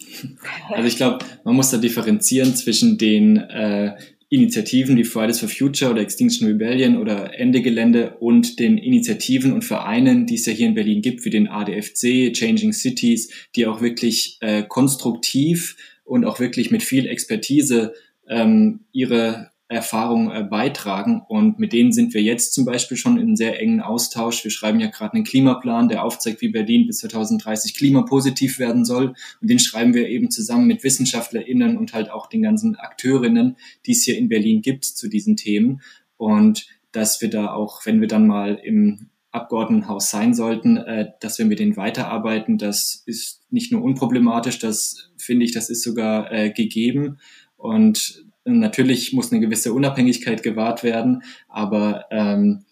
[0.70, 3.96] Also ich glaube, man muss da differenzieren zwischen den äh,
[4.30, 9.64] Initiativen wie Fridays for Future oder Extinction Rebellion oder Ende Gelände und den Initiativen und
[9.64, 13.82] Vereinen, die es ja hier in Berlin gibt, wie den ADFC, Changing Cities, die auch
[13.82, 17.94] wirklich äh, konstruktiv und auch wirklich mit viel Expertise
[18.28, 21.22] ähm, ihre Erfahrung äh, beitragen.
[21.28, 24.43] Und mit denen sind wir jetzt zum Beispiel schon in sehr engen Austausch.
[24.43, 29.13] Wir schreiben ja gerade einen Klimaplan, der aufzeigt, wie Berlin bis 2030 klimapositiv werden soll.
[29.41, 33.91] Und den schreiben wir eben zusammen mit WissenschaftlerInnen und halt auch den ganzen Akteurinnen, die
[33.91, 35.82] es hier in Berlin gibt zu diesen Themen.
[36.15, 41.38] Und dass wir da auch, wenn wir dann mal im Abgeordnetenhaus sein sollten, äh, dass
[41.38, 46.32] wir mit denen weiterarbeiten, das ist nicht nur unproblematisch, das finde ich, das ist sogar
[46.32, 47.20] äh, gegeben.
[47.57, 52.66] Und Natürlich muss eine gewisse Unabhängigkeit gewahrt werden, aber ähm,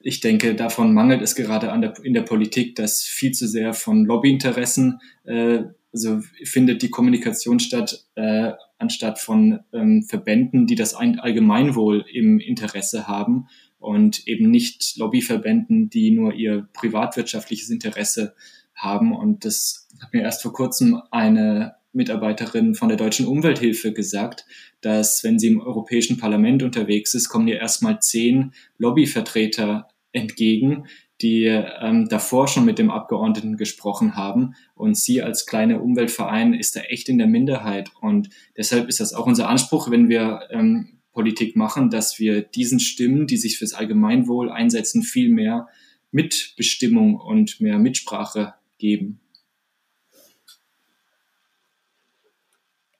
[0.00, 3.72] ich denke, davon mangelt es gerade an der, in der Politik, dass viel zu sehr
[3.72, 10.94] von Lobbyinteressen, äh, also findet die Kommunikation statt, äh, anstatt von ähm, Verbänden, die das
[10.94, 13.46] Allgemeinwohl im Interesse haben
[13.78, 18.34] und eben nicht Lobbyverbänden, die nur ihr privatwirtschaftliches Interesse
[18.74, 19.14] haben.
[19.14, 24.44] Und das hat mir erst vor kurzem eine Mitarbeiterin von der Deutschen Umwelthilfe gesagt,
[24.80, 30.86] dass wenn sie im Europäischen Parlament unterwegs ist, kommen ihr erstmal zehn Lobbyvertreter entgegen,
[31.20, 34.54] die ähm, davor schon mit dem Abgeordneten gesprochen haben.
[34.74, 37.90] Und sie als kleiner Umweltverein ist da echt in der Minderheit.
[38.00, 42.80] Und deshalb ist das auch unser Anspruch, wenn wir ähm, Politik machen, dass wir diesen
[42.80, 45.68] Stimmen, die sich fürs Allgemeinwohl einsetzen, viel mehr
[46.10, 49.20] Mitbestimmung und mehr Mitsprache geben.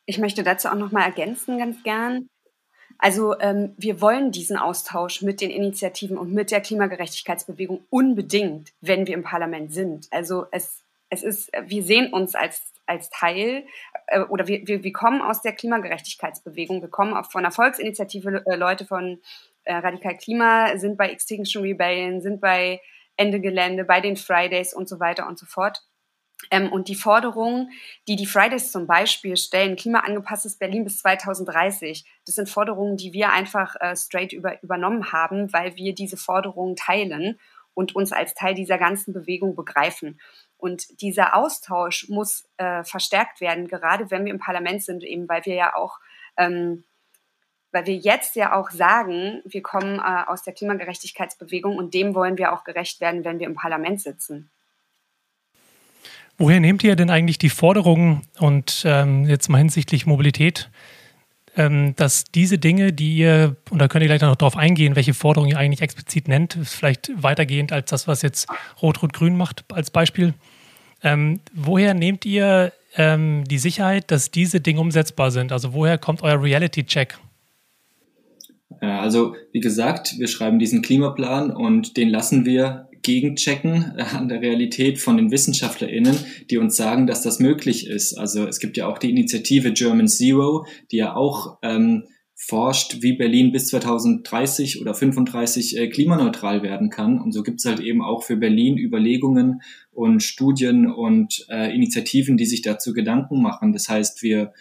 [0.06, 2.28] Ich möchte dazu auch noch mal ergänzen, ganz gern.
[2.98, 9.06] Also ähm, wir wollen diesen Austausch mit den Initiativen und mit der Klimagerechtigkeitsbewegung unbedingt, wenn
[9.06, 10.06] wir im Parlament sind.
[10.10, 13.64] Also es, es ist, wir sehen uns als, als Teil
[14.06, 18.44] äh, oder wir, wir, wir kommen aus der Klimagerechtigkeitsbewegung, wir kommen auch von der Volksinitiative,
[18.46, 19.20] äh, Leute von
[19.64, 22.80] äh, Radikal Klima sind bei Extinction Rebellion, sind bei
[23.16, 25.82] Ende Gelände, bei den Fridays und so weiter und so fort.
[26.50, 27.70] Ähm, und die Forderungen,
[28.08, 33.32] die die Fridays zum Beispiel stellen, klimaangepasstes Berlin bis 2030, das sind Forderungen, die wir
[33.32, 37.38] einfach äh, straight über, übernommen haben, weil wir diese Forderungen teilen
[37.74, 40.20] und uns als Teil dieser ganzen Bewegung begreifen.
[40.56, 45.44] Und dieser Austausch muss äh, verstärkt werden, gerade wenn wir im Parlament sind, eben weil
[45.44, 45.98] wir ja auch,
[46.36, 46.84] ähm,
[47.72, 52.38] weil wir jetzt ja auch sagen, wir kommen äh, aus der Klimagerechtigkeitsbewegung und dem wollen
[52.38, 54.50] wir auch gerecht werden, wenn wir im Parlament sitzen.
[56.36, 60.68] Woher nehmt ihr denn eigentlich die Forderungen und ähm, jetzt mal hinsichtlich Mobilität,
[61.56, 65.14] ähm, dass diese Dinge, die ihr, und da könnt ihr gleich noch darauf eingehen, welche
[65.14, 68.48] Forderungen ihr eigentlich explizit nennt, ist vielleicht weitergehend als das, was jetzt
[68.82, 70.34] Rot-Rot-Grün macht als Beispiel.
[71.04, 75.52] Ähm, woher nehmt ihr ähm, die Sicherheit, dass diese Dinge umsetzbar sind?
[75.52, 77.18] Also woher kommt euer Reality-Check?
[78.80, 84.40] Also wie gesagt, wir schreiben diesen Klimaplan und den lassen wir gegenchecken äh, an der
[84.40, 86.16] Realität von den WissenschaftlerInnen,
[86.50, 88.14] die uns sagen, dass das möglich ist.
[88.14, 93.12] Also es gibt ja auch die Initiative German Zero, die ja auch ähm, forscht, wie
[93.12, 97.20] Berlin bis 2030 oder 35 äh, klimaneutral werden kann.
[97.20, 102.36] Und so gibt es halt eben auch für Berlin Überlegungen und Studien und äh, Initiativen,
[102.36, 103.72] die sich dazu Gedanken machen.
[103.72, 104.52] Das heißt, wir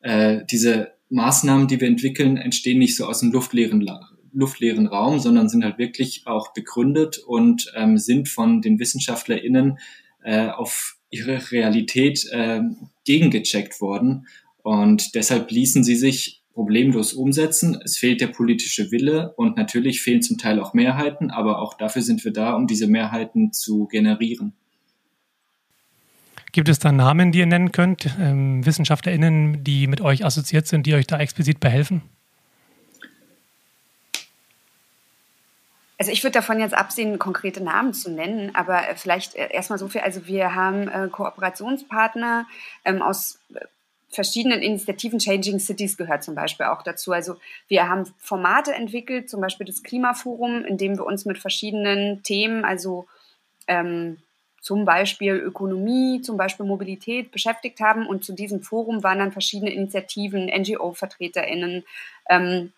[0.00, 3.80] äh, diese Maßnahmen, die wir entwickeln, entstehen nicht so aus dem luftleeren
[4.32, 9.78] luftleeren Raum, sondern sind halt wirklich auch begründet und ähm, sind von den WissenschaftlerInnen
[10.22, 12.60] äh, auf ihre Realität äh,
[13.04, 14.26] gegengecheckt worden.
[14.62, 17.80] Und deshalb ließen sie sich problemlos umsetzen.
[17.84, 22.02] Es fehlt der politische Wille und natürlich fehlen zum Teil auch Mehrheiten, aber auch dafür
[22.02, 24.52] sind wir da, um diese Mehrheiten zu generieren.
[26.52, 30.84] Gibt es da Namen, die ihr nennen könnt, ähm, WissenschaftlerInnen, die mit euch assoziiert sind,
[30.86, 32.02] die euch da explizit behelfen?
[36.00, 39.78] Also ich würde davon jetzt absehen, konkrete Namen zu nennen, aber äh, vielleicht äh, erstmal
[39.78, 40.00] so viel.
[40.00, 42.46] Also wir haben äh, Kooperationspartner
[42.86, 43.66] ähm, aus äh,
[44.08, 45.18] verschiedenen Initiativen.
[45.18, 47.12] Changing Cities gehört zum Beispiel auch dazu.
[47.12, 47.36] Also
[47.68, 52.64] wir haben Formate entwickelt, zum Beispiel das Klimaforum, in dem wir uns mit verschiedenen Themen,
[52.64, 53.06] also
[53.68, 54.16] ähm,
[54.62, 58.06] zum Beispiel Ökonomie, zum Beispiel Mobilität beschäftigt haben.
[58.06, 61.84] Und zu diesem Forum waren dann verschiedene Initiativen, NGO-VertreterInnen,
[62.30, 62.72] ähm,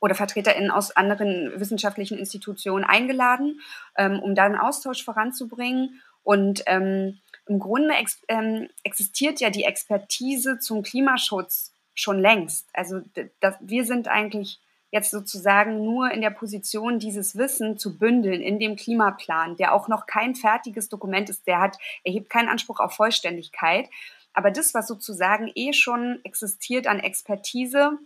[0.00, 3.60] oder VertreterInnen aus anderen wissenschaftlichen Institutionen eingeladen,
[3.96, 6.00] ähm, um da einen Austausch voranzubringen.
[6.22, 12.68] Und ähm, im Grunde ex ähm, existiert ja die Expertise zum Klimaschutz schon längst.
[12.72, 13.00] Also
[13.40, 18.58] das, wir sind eigentlich jetzt sozusagen nur in der Position, dieses Wissen zu bündeln in
[18.58, 22.94] dem Klimaplan, der auch noch kein fertiges Dokument ist, der hat, erhebt keinen Anspruch auf
[22.94, 23.90] Vollständigkeit.
[24.32, 27.98] Aber das, was sozusagen eh schon existiert an Expertise,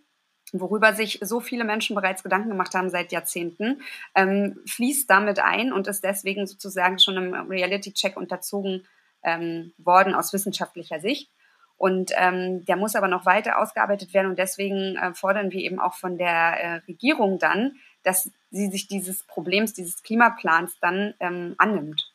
[0.53, 3.83] worüber sich so viele Menschen bereits Gedanken gemacht haben seit Jahrzehnten,
[4.15, 8.87] ähm, fließt damit ein und ist deswegen sozusagen schon im Reality-Check unterzogen
[9.23, 11.31] ähm, worden aus wissenschaftlicher Sicht.
[11.77, 15.81] Und ähm, der muss aber noch weiter ausgearbeitet werden und deswegen äh, fordern wir eben
[15.81, 17.73] auch von der äh, Regierung dann,
[18.05, 22.13] dass sie sich dieses Problems, dieses Klimaplans dann ähm, annimmt.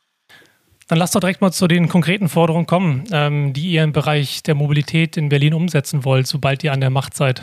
[0.88, 4.41] Dann lasst doch direkt mal zu den konkreten Forderungen kommen, ähm, die ihr im Bereich
[4.41, 7.41] der Mobilität in Berlin umsetzen wollt, sobald ihr an der Macht seid.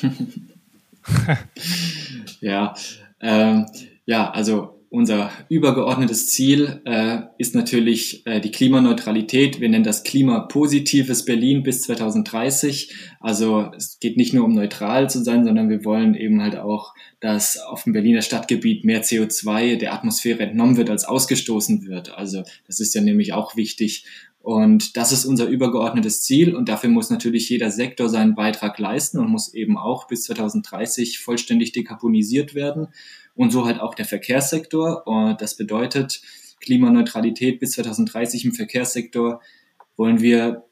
[2.40, 2.74] ja,
[3.20, 3.66] ähm,
[4.06, 9.60] ja, also unser übergeordnetes Ziel äh, ist natürlich äh, die Klimaneutralität.
[9.60, 12.94] Wir nennen das klimapositives Berlin bis 2030.
[13.20, 16.94] Also es geht nicht nur um neutral zu sein, sondern wir wollen eben halt auch,
[17.20, 22.16] dass auf dem Berliner Stadtgebiet mehr CO2 der Atmosphäre entnommen wird, als ausgestoßen wird.
[22.16, 24.06] Also das ist ja nämlich auch wichtig.
[24.40, 29.18] Und das ist unser übergeordnetes Ziel und dafür muss natürlich jeder Sektor seinen Beitrag leisten
[29.18, 32.88] und muss eben auch bis 2030 vollständig dekarbonisiert werden
[33.34, 35.06] und so halt auch der Verkehrssektor.
[35.06, 36.22] Und das bedeutet
[36.60, 39.40] Klimaneutralität bis 2030 im Verkehrssektor
[39.96, 40.64] wollen wir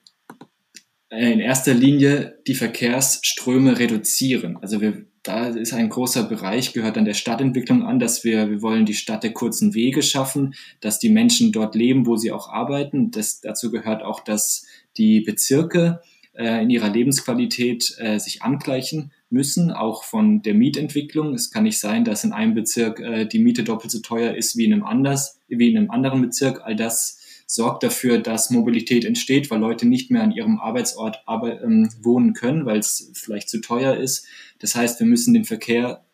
[1.11, 4.59] in erster Linie die Verkehrsströme reduzieren.
[4.61, 8.63] Also wir da ist ein großer Bereich, gehört an der Stadtentwicklung an, dass wir, wir
[8.63, 12.49] wollen die Stadt der kurzen Wege schaffen, dass die Menschen dort leben, wo sie auch
[12.49, 13.11] arbeiten.
[13.11, 14.67] Das, dazu gehört auch, dass
[14.97, 16.01] die Bezirke
[16.35, 21.35] äh, in ihrer Lebensqualität äh, sich angleichen müssen, auch von der Mietentwicklung.
[21.35, 24.57] Es kann nicht sein, dass in einem Bezirk äh, die Miete doppelt so teuer ist
[24.57, 26.61] wie in einem anders, wie in einem anderen Bezirk.
[26.65, 31.63] All das sorgt dafür, dass Mobilität entsteht, weil Leute nicht mehr an ihrem Arbeitsort aber,
[31.63, 34.27] ähm, wohnen können, weil es vielleicht zu teuer ist.
[34.59, 36.05] Das heißt, wir müssen den Verkehr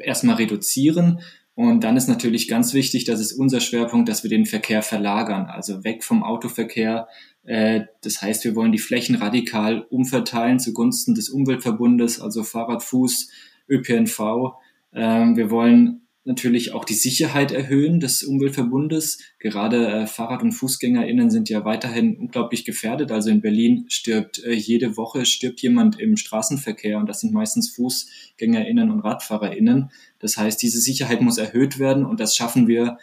[0.00, 1.20] erstmal reduzieren.
[1.54, 5.46] Und dann ist natürlich ganz wichtig, das ist unser Schwerpunkt, dass wir den Verkehr verlagern,
[5.46, 7.08] also weg vom Autoverkehr.
[7.44, 13.30] Äh, das heißt, wir wollen die Flächen radikal umverteilen zugunsten des Umweltverbundes, also Fahrrad, Fuß,
[13.68, 14.54] ÖPNV.
[14.92, 19.18] Ähm, wir wollen natürlich auch die Sicherheit erhöhen des Umweltverbundes.
[19.38, 23.12] Gerade äh, Fahrrad- und FußgängerInnen sind ja weiterhin unglaublich gefährdet.
[23.12, 27.70] Also in Berlin stirbt äh, jede Woche stirbt jemand im Straßenverkehr und das sind meistens
[27.70, 29.90] FußgängerInnen und RadfahrerInnen.
[30.18, 32.98] Das heißt, diese Sicherheit muss erhöht werden und das schaffen wir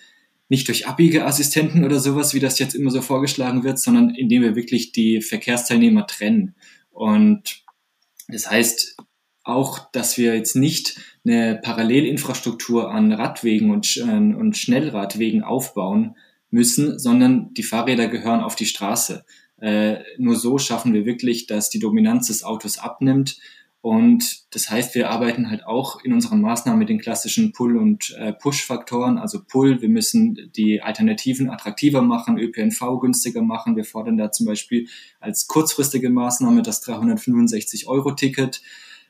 [0.49, 4.55] nicht durch Abbiegeassistenten oder sowas, wie das jetzt immer so vorgeschlagen wird, sondern indem wir
[4.55, 6.55] wirklich die Verkehrsteilnehmer trennen.
[6.91, 7.63] Und
[8.27, 8.97] das heißt
[9.43, 16.15] auch, dass wir jetzt nicht eine Parallelinfrastruktur an Radwegen und, und Schnellradwegen aufbauen
[16.49, 19.25] müssen, sondern die Fahrräder gehören auf die Straße.
[19.59, 23.37] Äh, nur so schaffen wir wirklich, dass die Dominanz des Autos abnimmt.
[23.81, 28.15] Und das heißt, wir arbeiten halt auch in unseren Maßnahmen mit den klassischen Pull- und
[28.17, 29.17] äh, Push-Faktoren.
[29.17, 33.75] Also Pull, wir müssen die Alternativen attraktiver machen, ÖPNV günstiger machen.
[33.75, 34.87] Wir fordern da zum Beispiel
[35.19, 38.61] als kurzfristige Maßnahme das 365-Euro-Ticket.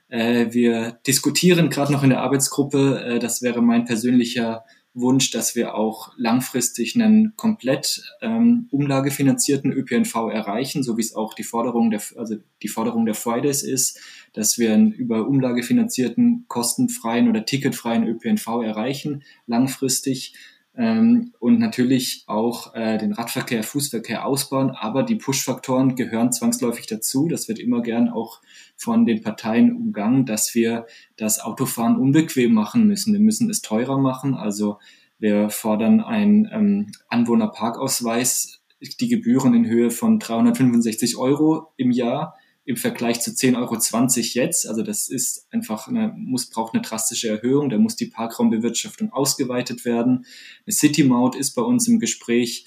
[0.09, 5.55] Äh, wir diskutieren gerade noch in der Arbeitsgruppe, äh, das wäre mein persönlicher Wunsch, dass
[5.55, 11.89] wir auch langfristig einen komplett ähm, umlagefinanzierten ÖPNV erreichen, so wie es auch die Forderung
[11.89, 13.99] der, also die Forderung der Fridays ist,
[14.33, 20.35] dass wir einen über umlagefinanzierten, kostenfreien oder ticketfreien ÖPNV erreichen, langfristig
[20.75, 24.71] ähm, und natürlich auch äh, den Radverkehr, Fußverkehr ausbauen.
[24.71, 27.27] Aber die Push-Faktoren gehören zwangsläufig dazu.
[27.27, 28.41] Das wird immer gern auch
[28.75, 33.13] von den Parteien umgangen, dass wir das Autofahren unbequem machen müssen.
[33.13, 34.33] Wir müssen es teurer machen.
[34.33, 34.79] Also
[35.19, 38.61] wir fordern einen ähm, Anwohnerparkausweis,
[38.99, 42.35] die Gebühren in Höhe von 365 Euro im Jahr
[42.65, 44.67] im Vergleich zu 10,20 Euro jetzt.
[44.67, 47.69] Also das ist einfach eine, muss, braucht eine drastische Erhöhung.
[47.69, 50.25] Da muss die Parkraumbewirtschaftung ausgeweitet werden.
[50.65, 52.65] Eine City Maut ist bei uns im Gespräch.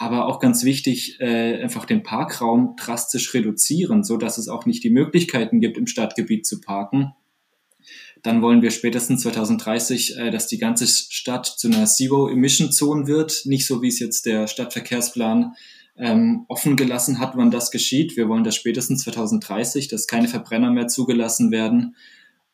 [0.00, 4.84] aber auch ganz wichtig, äh, einfach den Parkraum drastisch reduzieren, so dass es auch nicht
[4.84, 7.14] die Möglichkeiten gibt, im Stadtgebiet zu parken.
[8.22, 13.66] Dann wollen wir spätestens 2030, äh, dass die ganze Stadt zu einer Zero-Emission-Zone wird, nicht
[13.66, 15.54] so wie es jetzt der Stadtverkehrsplan
[15.98, 18.16] ähm, offen gelassen hat, wann das geschieht.
[18.16, 21.96] Wir wollen das spätestens 2030, dass keine Verbrenner mehr zugelassen werden.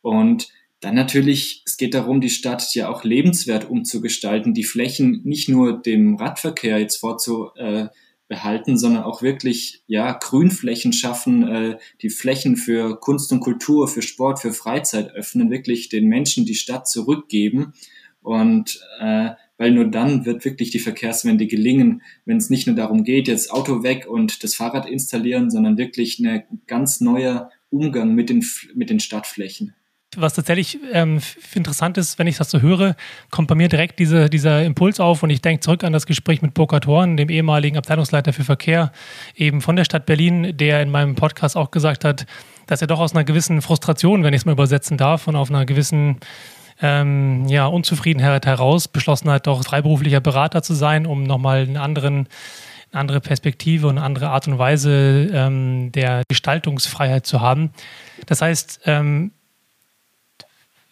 [0.01, 0.49] Und
[0.81, 5.81] dann natürlich, es geht darum, die Stadt ja auch lebenswert umzugestalten, die Flächen nicht nur
[5.81, 13.33] dem Radverkehr jetzt vorzubehalten, sondern auch wirklich ja Grünflächen schaffen, äh, die Flächen für Kunst
[13.33, 17.73] und Kultur, für Sport, für Freizeit öffnen, wirklich den Menschen die Stadt zurückgeben
[18.21, 19.31] und äh,
[19.65, 23.51] weil nur dann wird wirklich die Verkehrswende gelingen, wenn es nicht nur darum geht, jetzt
[23.51, 28.45] Auto weg und das Fahrrad installieren, sondern wirklich eine ganz neuer Umgang mit den,
[28.75, 29.73] mit den Stadtflächen.
[30.17, 31.19] Was tatsächlich ähm,
[31.55, 32.95] interessant ist, wenn ich das so höre,
[33.31, 36.43] kommt bei mir direkt diese, dieser Impuls auf und ich denke zurück an das Gespräch
[36.43, 38.93] mit Burkhard Horn, dem ehemaligen Abteilungsleiter für Verkehr,
[39.35, 42.27] eben von der Stadt Berlin, der in meinem Podcast auch gesagt hat,
[42.67, 45.49] dass er doch aus einer gewissen Frustration, wenn ich es mal übersetzen darf, und auf
[45.49, 46.19] einer gewissen
[46.83, 52.29] ähm, ja, Unzufriedenheit heraus beschlossen hat, doch freiberuflicher Berater zu sein, um nochmal einen anderen
[52.95, 57.71] eine andere Perspektive und eine andere Art und Weise ähm, der Gestaltungsfreiheit zu haben.
[58.27, 59.33] Das heißt, ähm,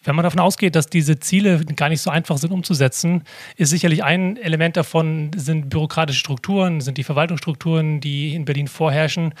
[0.03, 3.23] wenn man davon ausgeht, dass diese Ziele gar nicht so einfach sind umzusetzen,
[3.55, 9.33] ist sicherlich ein Element davon, sind bürokratische Strukturen, sind die Verwaltungsstrukturen, die in Berlin vorherrschen,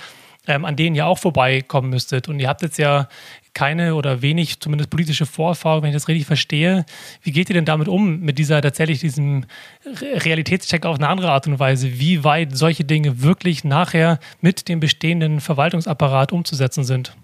[0.47, 2.27] ähm, an denen ihr auch vorbeikommen müsstet.
[2.27, 3.07] Und ihr habt jetzt ja
[3.53, 6.85] keine oder wenig, zumindest politische Vorerfahrung, wenn ich das richtig verstehe.
[7.21, 9.45] Wie geht ihr denn damit um, mit dieser tatsächlich diesem
[9.85, 14.79] Realitätscheck auf eine andere Art und Weise, wie weit solche Dinge wirklich nachher mit dem
[14.79, 17.15] bestehenden Verwaltungsapparat umzusetzen sind?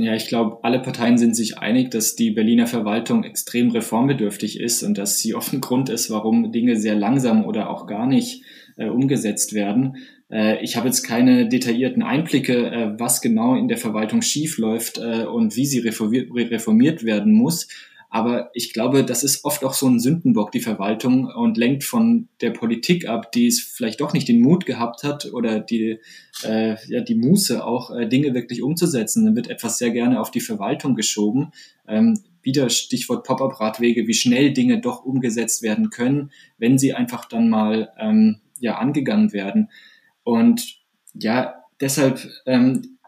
[0.00, 4.84] Ja, ich glaube, alle Parteien sind sich einig, dass die Berliner Verwaltung extrem reformbedürftig ist
[4.84, 8.44] und dass sie oft ein Grund ist, warum Dinge sehr langsam oder auch gar nicht
[8.76, 9.96] äh, umgesetzt werden.
[10.30, 15.24] Äh, ich habe jetzt keine detaillierten Einblicke, äh, was genau in der Verwaltung schiefläuft äh,
[15.24, 17.68] und wie sie reformiert werden muss.
[18.10, 22.28] Aber ich glaube, das ist oft auch so ein Sündenbock, die Verwaltung, und lenkt von
[22.40, 25.98] der Politik ab, die es vielleicht doch nicht den Mut gehabt hat oder die,
[26.42, 29.26] äh, ja, die Muße auch, äh, Dinge wirklich umzusetzen.
[29.26, 31.52] Dann wird etwas sehr gerne auf die Verwaltung geschoben.
[31.86, 37.50] Ähm, wieder Stichwort Pop-up-Radwege, wie schnell Dinge doch umgesetzt werden können, wenn sie einfach dann
[37.50, 39.68] mal ähm, ja angegangen werden.
[40.28, 40.76] Und
[41.14, 42.98] ja, deshalb ähm,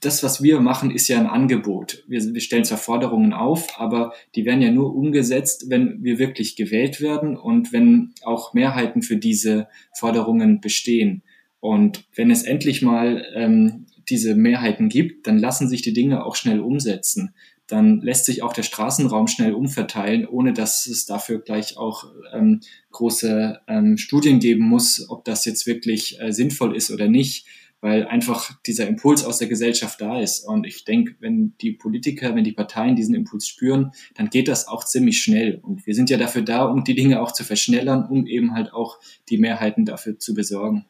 [0.00, 2.02] das, was wir machen, ist ja ein Angebot.
[2.08, 6.56] Wir, wir stellen zwar Forderungen auf, aber die werden ja nur umgesetzt, wenn wir wirklich
[6.56, 11.22] gewählt werden und wenn auch Mehrheiten für diese Forderungen bestehen.
[11.60, 16.36] Und wenn es endlich mal ähm, diese Mehrheiten gibt, dann lassen sich die Dinge auch
[16.36, 17.34] schnell umsetzen.
[17.66, 22.60] Dann lässt sich auch der Straßenraum schnell umverteilen, ohne dass es dafür gleich auch ähm,
[22.92, 27.46] große ähm, Studien geben muss, ob das jetzt wirklich äh, sinnvoll ist oder nicht
[27.84, 30.40] weil einfach dieser Impuls aus der Gesellschaft da ist.
[30.48, 34.68] Und ich denke, wenn die Politiker, wenn die Parteien diesen Impuls spüren, dann geht das
[34.68, 35.60] auch ziemlich schnell.
[35.62, 38.72] Und wir sind ja dafür da, um die Dinge auch zu verschnellern, um eben halt
[38.72, 38.98] auch
[39.28, 40.86] die Mehrheiten dafür zu besorgen.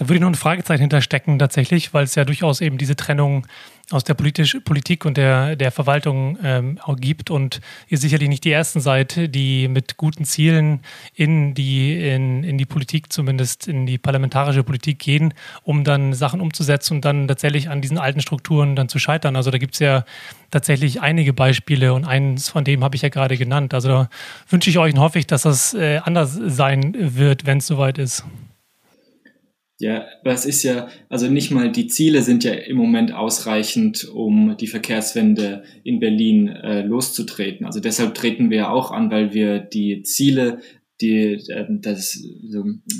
[0.00, 3.46] Da würde ich noch ein Fragezeichen hinterstecken tatsächlich, weil es ja durchaus eben diese Trennung
[3.90, 8.44] aus der politisch, Politik und der, der Verwaltung ähm, auch gibt und ihr sicherlich nicht
[8.44, 10.80] die Ersten seid, die mit guten Zielen
[11.14, 15.34] in die, in, in die Politik, zumindest in die parlamentarische Politik gehen,
[15.64, 19.36] um dann Sachen umzusetzen und dann tatsächlich an diesen alten Strukturen dann zu scheitern.
[19.36, 20.06] Also da gibt es ja
[20.50, 23.74] tatsächlich einige Beispiele und eins von dem habe ich ja gerade genannt.
[23.74, 24.10] Also da
[24.48, 27.98] wünsche ich euch und hoffe ich, dass das äh, anders sein wird, wenn es soweit
[27.98, 28.24] ist.
[29.80, 34.54] Ja, es ist ja, also nicht mal die Ziele sind ja im Moment ausreichend, um
[34.58, 37.64] die Verkehrswende in Berlin äh, loszutreten.
[37.64, 40.60] Also deshalb treten wir auch an, weil wir die Ziele,
[41.00, 42.22] die, äh, das,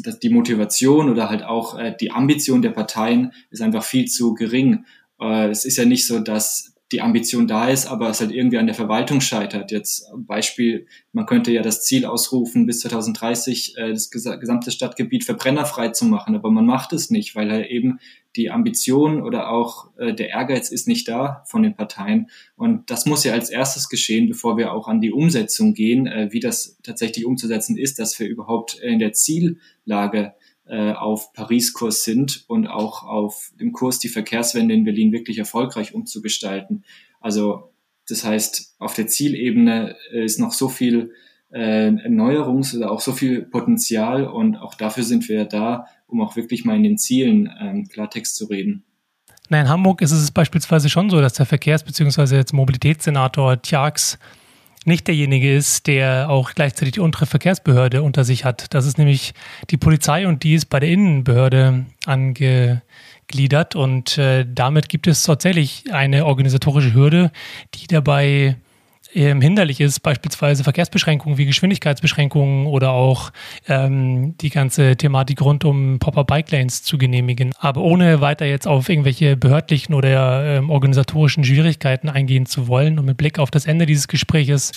[0.03, 4.33] das, die Motivation oder halt auch äh, die Ambition der Parteien ist einfach viel zu
[4.33, 4.87] gering.
[5.21, 8.59] Äh, es ist ja nicht so, dass die Ambition da ist, aber es halt irgendwie
[8.59, 9.71] an der Verwaltung scheitert.
[9.71, 15.91] Jetzt Beispiel, man könnte ja das Ziel ausrufen, bis 2030 äh, das gesamte Stadtgebiet verbrennerfrei
[15.91, 18.01] zu machen, aber man macht es nicht, weil halt eben
[18.37, 22.31] die Ambition oder auch äh, der Ehrgeiz ist nicht da von den Parteien.
[22.57, 26.29] Und das muss ja als erstes geschehen, bevor wir auch an die Umsetzung gehen, äh,
[26.33, 30.35] wie das tatsächlich umzusetzen ist, dass wir überhaupt in der Ziellage
[30.71, 35.95] äh, auf Paris-Kurs sind und auch auf dem Kurs, die Verkehrswende in Berlin wirklich erfolgreich
[35.95, 36.85] umzugestalten.
[37.21, 37.73] Also
[38.09, 41.13] das heißt, auf der Zielebene ist noch so viel
[41.51, 46.37] äh, Erneuerungs- oder auch so viel Potenzial und auch dafür sind wir da, um auch
[46.37, 48.85] wirklich mal in den Zielen ähm, Klartext zu reden.
[49.49, 52.37] Na, in Hamburg ist es beispielsweise schon so, dass der Verkehrs- bzw.
[52.37, 54.19] jetzt Mobilitätssenator Tjax
[54.85, 58.73] nicht derjenige ist, der auch gleichzeitig die untere Verkehrsbehörde unter sich hat.
[58.73, 59.35] Das ist nämlich
[59.71, 65.85] die Polizei und die ist bei der Innenbehörde angegliedert und äh, damit gibt es tatsächlich
[65.93, 67.31] eine organisatorische Hürde,
[67.75, 68.57] die dabei
[69.15, 73.31] ähm, hinderlich ist, beispielsweise Verkehrsbeschränkungen wie Geschwindigkeitsbeschränkungen oder auch
[73.69, 77.53] ähm, die ganze Thematik rund um Popper-Bike-Lanes zu genehmigen.
[77.59, 83.05] Aber ohne weiter jetzt auf irgendwelche behördlichen oder ähm, organisatorischen Schwierigkeiten eingehen zu wollen und
[83.05, 84.73] mit Blick auf das Ende dieses Gespräches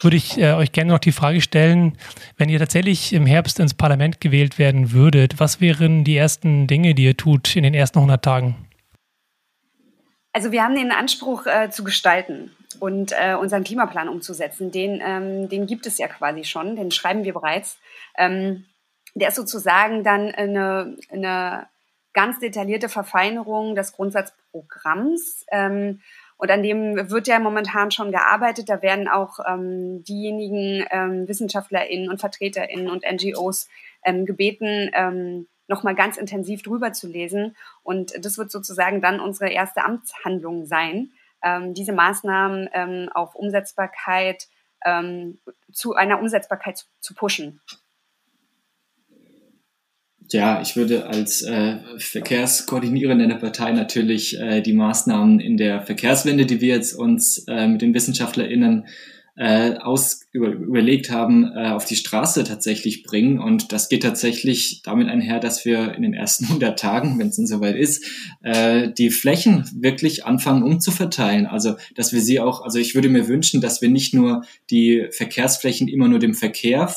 [0.00, 1.96] würde ich äh, euch gerne noch die Frage stellen,
[2.36, 6.94] wenn ihr tatsächlich im Herbst ins Parlament gewählt werden würdet, was wären die ersten Dinge,
[6.94, 8.56] die ihr tut in den ersten 100 Tagen?
[10.32, 12.50] Also wir haben den Anspruch äh, zu gestalten
[12.82, 14.72] und äh, unseren Klimaplan umzusetzen.
[14.72, 17.78] Den, ähm, den gibt es ja quasi schon, den schreiben wir bereits.
[18.18, 18.64] Ähm,
[19.14, 21.68] der ist sozusagen dann eine, eine
[22.12, 25.46] ganz detaillierte Verfeinerung des Grundsatzprogramms.
[25.52, 26.00] Ähm,
[26.38, 28.68] und an dem wird ja momentan schon gearbeitet.
[28.68, 33.68] Da werden auch ähm, diejenigen ähm, WissenschaftlerInnen und VertreterInnen und NGOs
[34.04, 37.54] ähm, gebeten, ähm, nochmal ganz intensiv drüber zu lesen.
[37.84, 41.12] Und das wird sozusagen dann unsere erste Amtshandlung sein,
[41.42, 44.48] ähm, diese Maßnahmen ähm, auf Umsetzbarkeit,
[44.84, 45.38] ähm,
[45.72, 47.60] zu einer Umsetzbarkeit zu, zu, pushen.
[50.30, 56.46] Ja, ich würde als äh, Verkehrskoordinierende der Partei natürlich äh, die Maßnahmen in der Verkehrswende,
[56.46, 58.86] die wir jetzt uns äh, mit den WissenschaftlerInnen
[59.34, 63.38] äh, aus, über, überlegt haben, äh, auf die Straße tatsächlich bringen.
[63.38, 67.36] Und das geht tatsächlich damit einher, dass wir in den ersten 100 Tagen, wenn es
[67.36, 68.04] denn soweit ist,
[68.42, 71.46] äh, die Flächen wirklich anfangen umzuverteilen.
[71.46, 75.08] Also, dass wir sie auch, also ich würde mir wünschen, dass wir nicht nur die
[75.10, 76.88] Verkehrsflächen immer nur dem Verkehr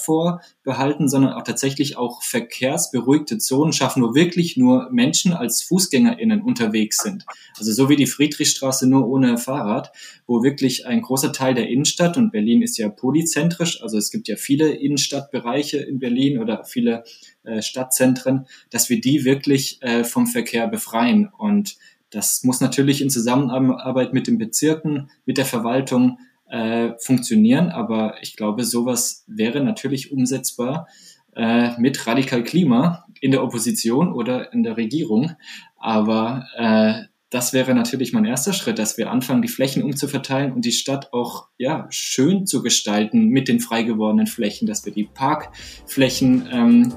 [0.66, 6.98] vorbehalten, sondern auch tatsächlich auch verkehrsberuhigte Zonen schaffen, wo wirklich nur Menschen als FußgängerInnen unterwegs
[6.98, 7.26] sind.
[7.58, 9.94] Also so wie die Friedrichstraße nur ohne Fahrrad,
[10.28, 14.10] wo wirklich ein großer Teil der Innenstadt und und Berlin ist ja polyzentrisch, also es
[14.10, 17.04] gibt ja viele Innenstadtbereiche in Berlin oder viele
[17.44, 21.30] äh, Stadtzentren, dass wir die wirklich äh, vom Verkehr befreien.
[21.38, 21.78] Und
[22.10, 26.18] das muss natürlich in Zusammenarbeit mit den Bezirken, mit der Verwaltung
[26.50, 30.88] äh, funktionieren, aber ich glaube, sowas wäre natürlich umsetzbar
[31.36, 35.32] äh, mit Radikal Klima in der Opposition oder in der Regierung.
[35.78, 40.64] Aber äh, das wäre natürlich mein erster Schritt, dass wir anfangen, die Flächen umzuverteilen und
[40.64, 45.10] die Stadt auch ja schön zu gestalten mit den frei gewordenen Flächen, dass wir die
[45.12, 46.94] Parkflächen ähm,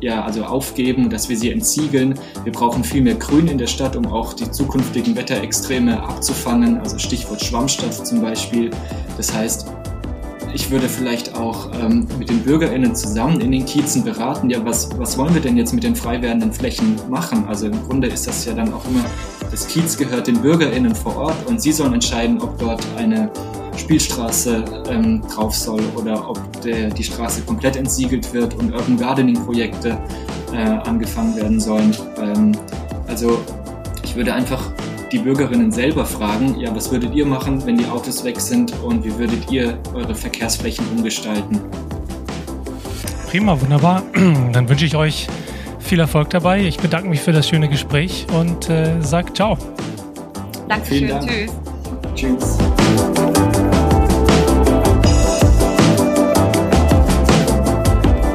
[0.00, 2.18] ja also aufgeben, dass wir sie entsiegeln.
[2.44, 6.78] Wir brauchen viel mehr Grün in der Stadt, um auch die zukünftigen Wetterextreme abzufangen.
[6.78, 8.70] Also Stichwort Schwammstadt zum Beispiel.
[9.16, 9.66] Das heißt,
[10.54, 14.88] ich würde vielleicht auch ähm, mit den BürgerInnen zusammen in den Kiezen beraten, ja, was,
[14.98, 17.44] was wollen wir denn jetzt mit den frei werdenden Flächen machen?
[17.46, 19.04] Also im Grunde ist das ja dann auch immer,
[19.50, 23.30] das Kiez gehört den BürgerInnen vor Ort und sie sollen entscheiden, ob dort eine
[23.76, 29.44] Spielstraße ähm, drauf soll oder ob der, die Straße komplett entsiegelt wird und Urban Gardening
[29.44, 29.98] Projekte
[30.52, 31.96] äh, angefangen werden sollen.
[32.18, 32.52] Ähm,
[33.08, 33.40] also
[34.04, 34.70] ich würde einfach
[35.10, 39.04] die Bürgerinnen selber fragen, ja, was würdet ihr machen, wenn die Autos weg sind und
[39.04, 41.60] wie würdet ihr eure Verkehrsflächen umgestalten?
[43.28, 44.02] Prima, wunderbar.
[44.52, 45.26] Dann wünsche ich euch
[45.80, 46.60] viel Erfolg dabei.
[46.60, 49.58] Ich bedanke mich für das schöne Gespräch und äh, sage ciao.
[50.68, 51.08] Dankeschön.
[51.08, 51.28] Dank.
[51.28, 51.50] Tschüss.
[52.14, 52.58] Tschüss.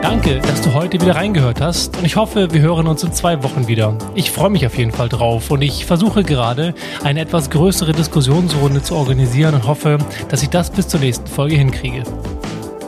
[0.02, 3.44] Danke, dass du heute wieder reingehört hast und ich hoffe, wir hören uns in zwei
[3.44, 3.96] Wochen wieder.
[4.16, 6.74] Ich freue mich auf jeden Fall drauf und ich versuche gerade
[7.04, 11.56] eine etwas größere Diskussionsrunde zu organisieren und hoffe, dass ich das bis zur nächsten Folge
[11.56, 12.04] hinkriege.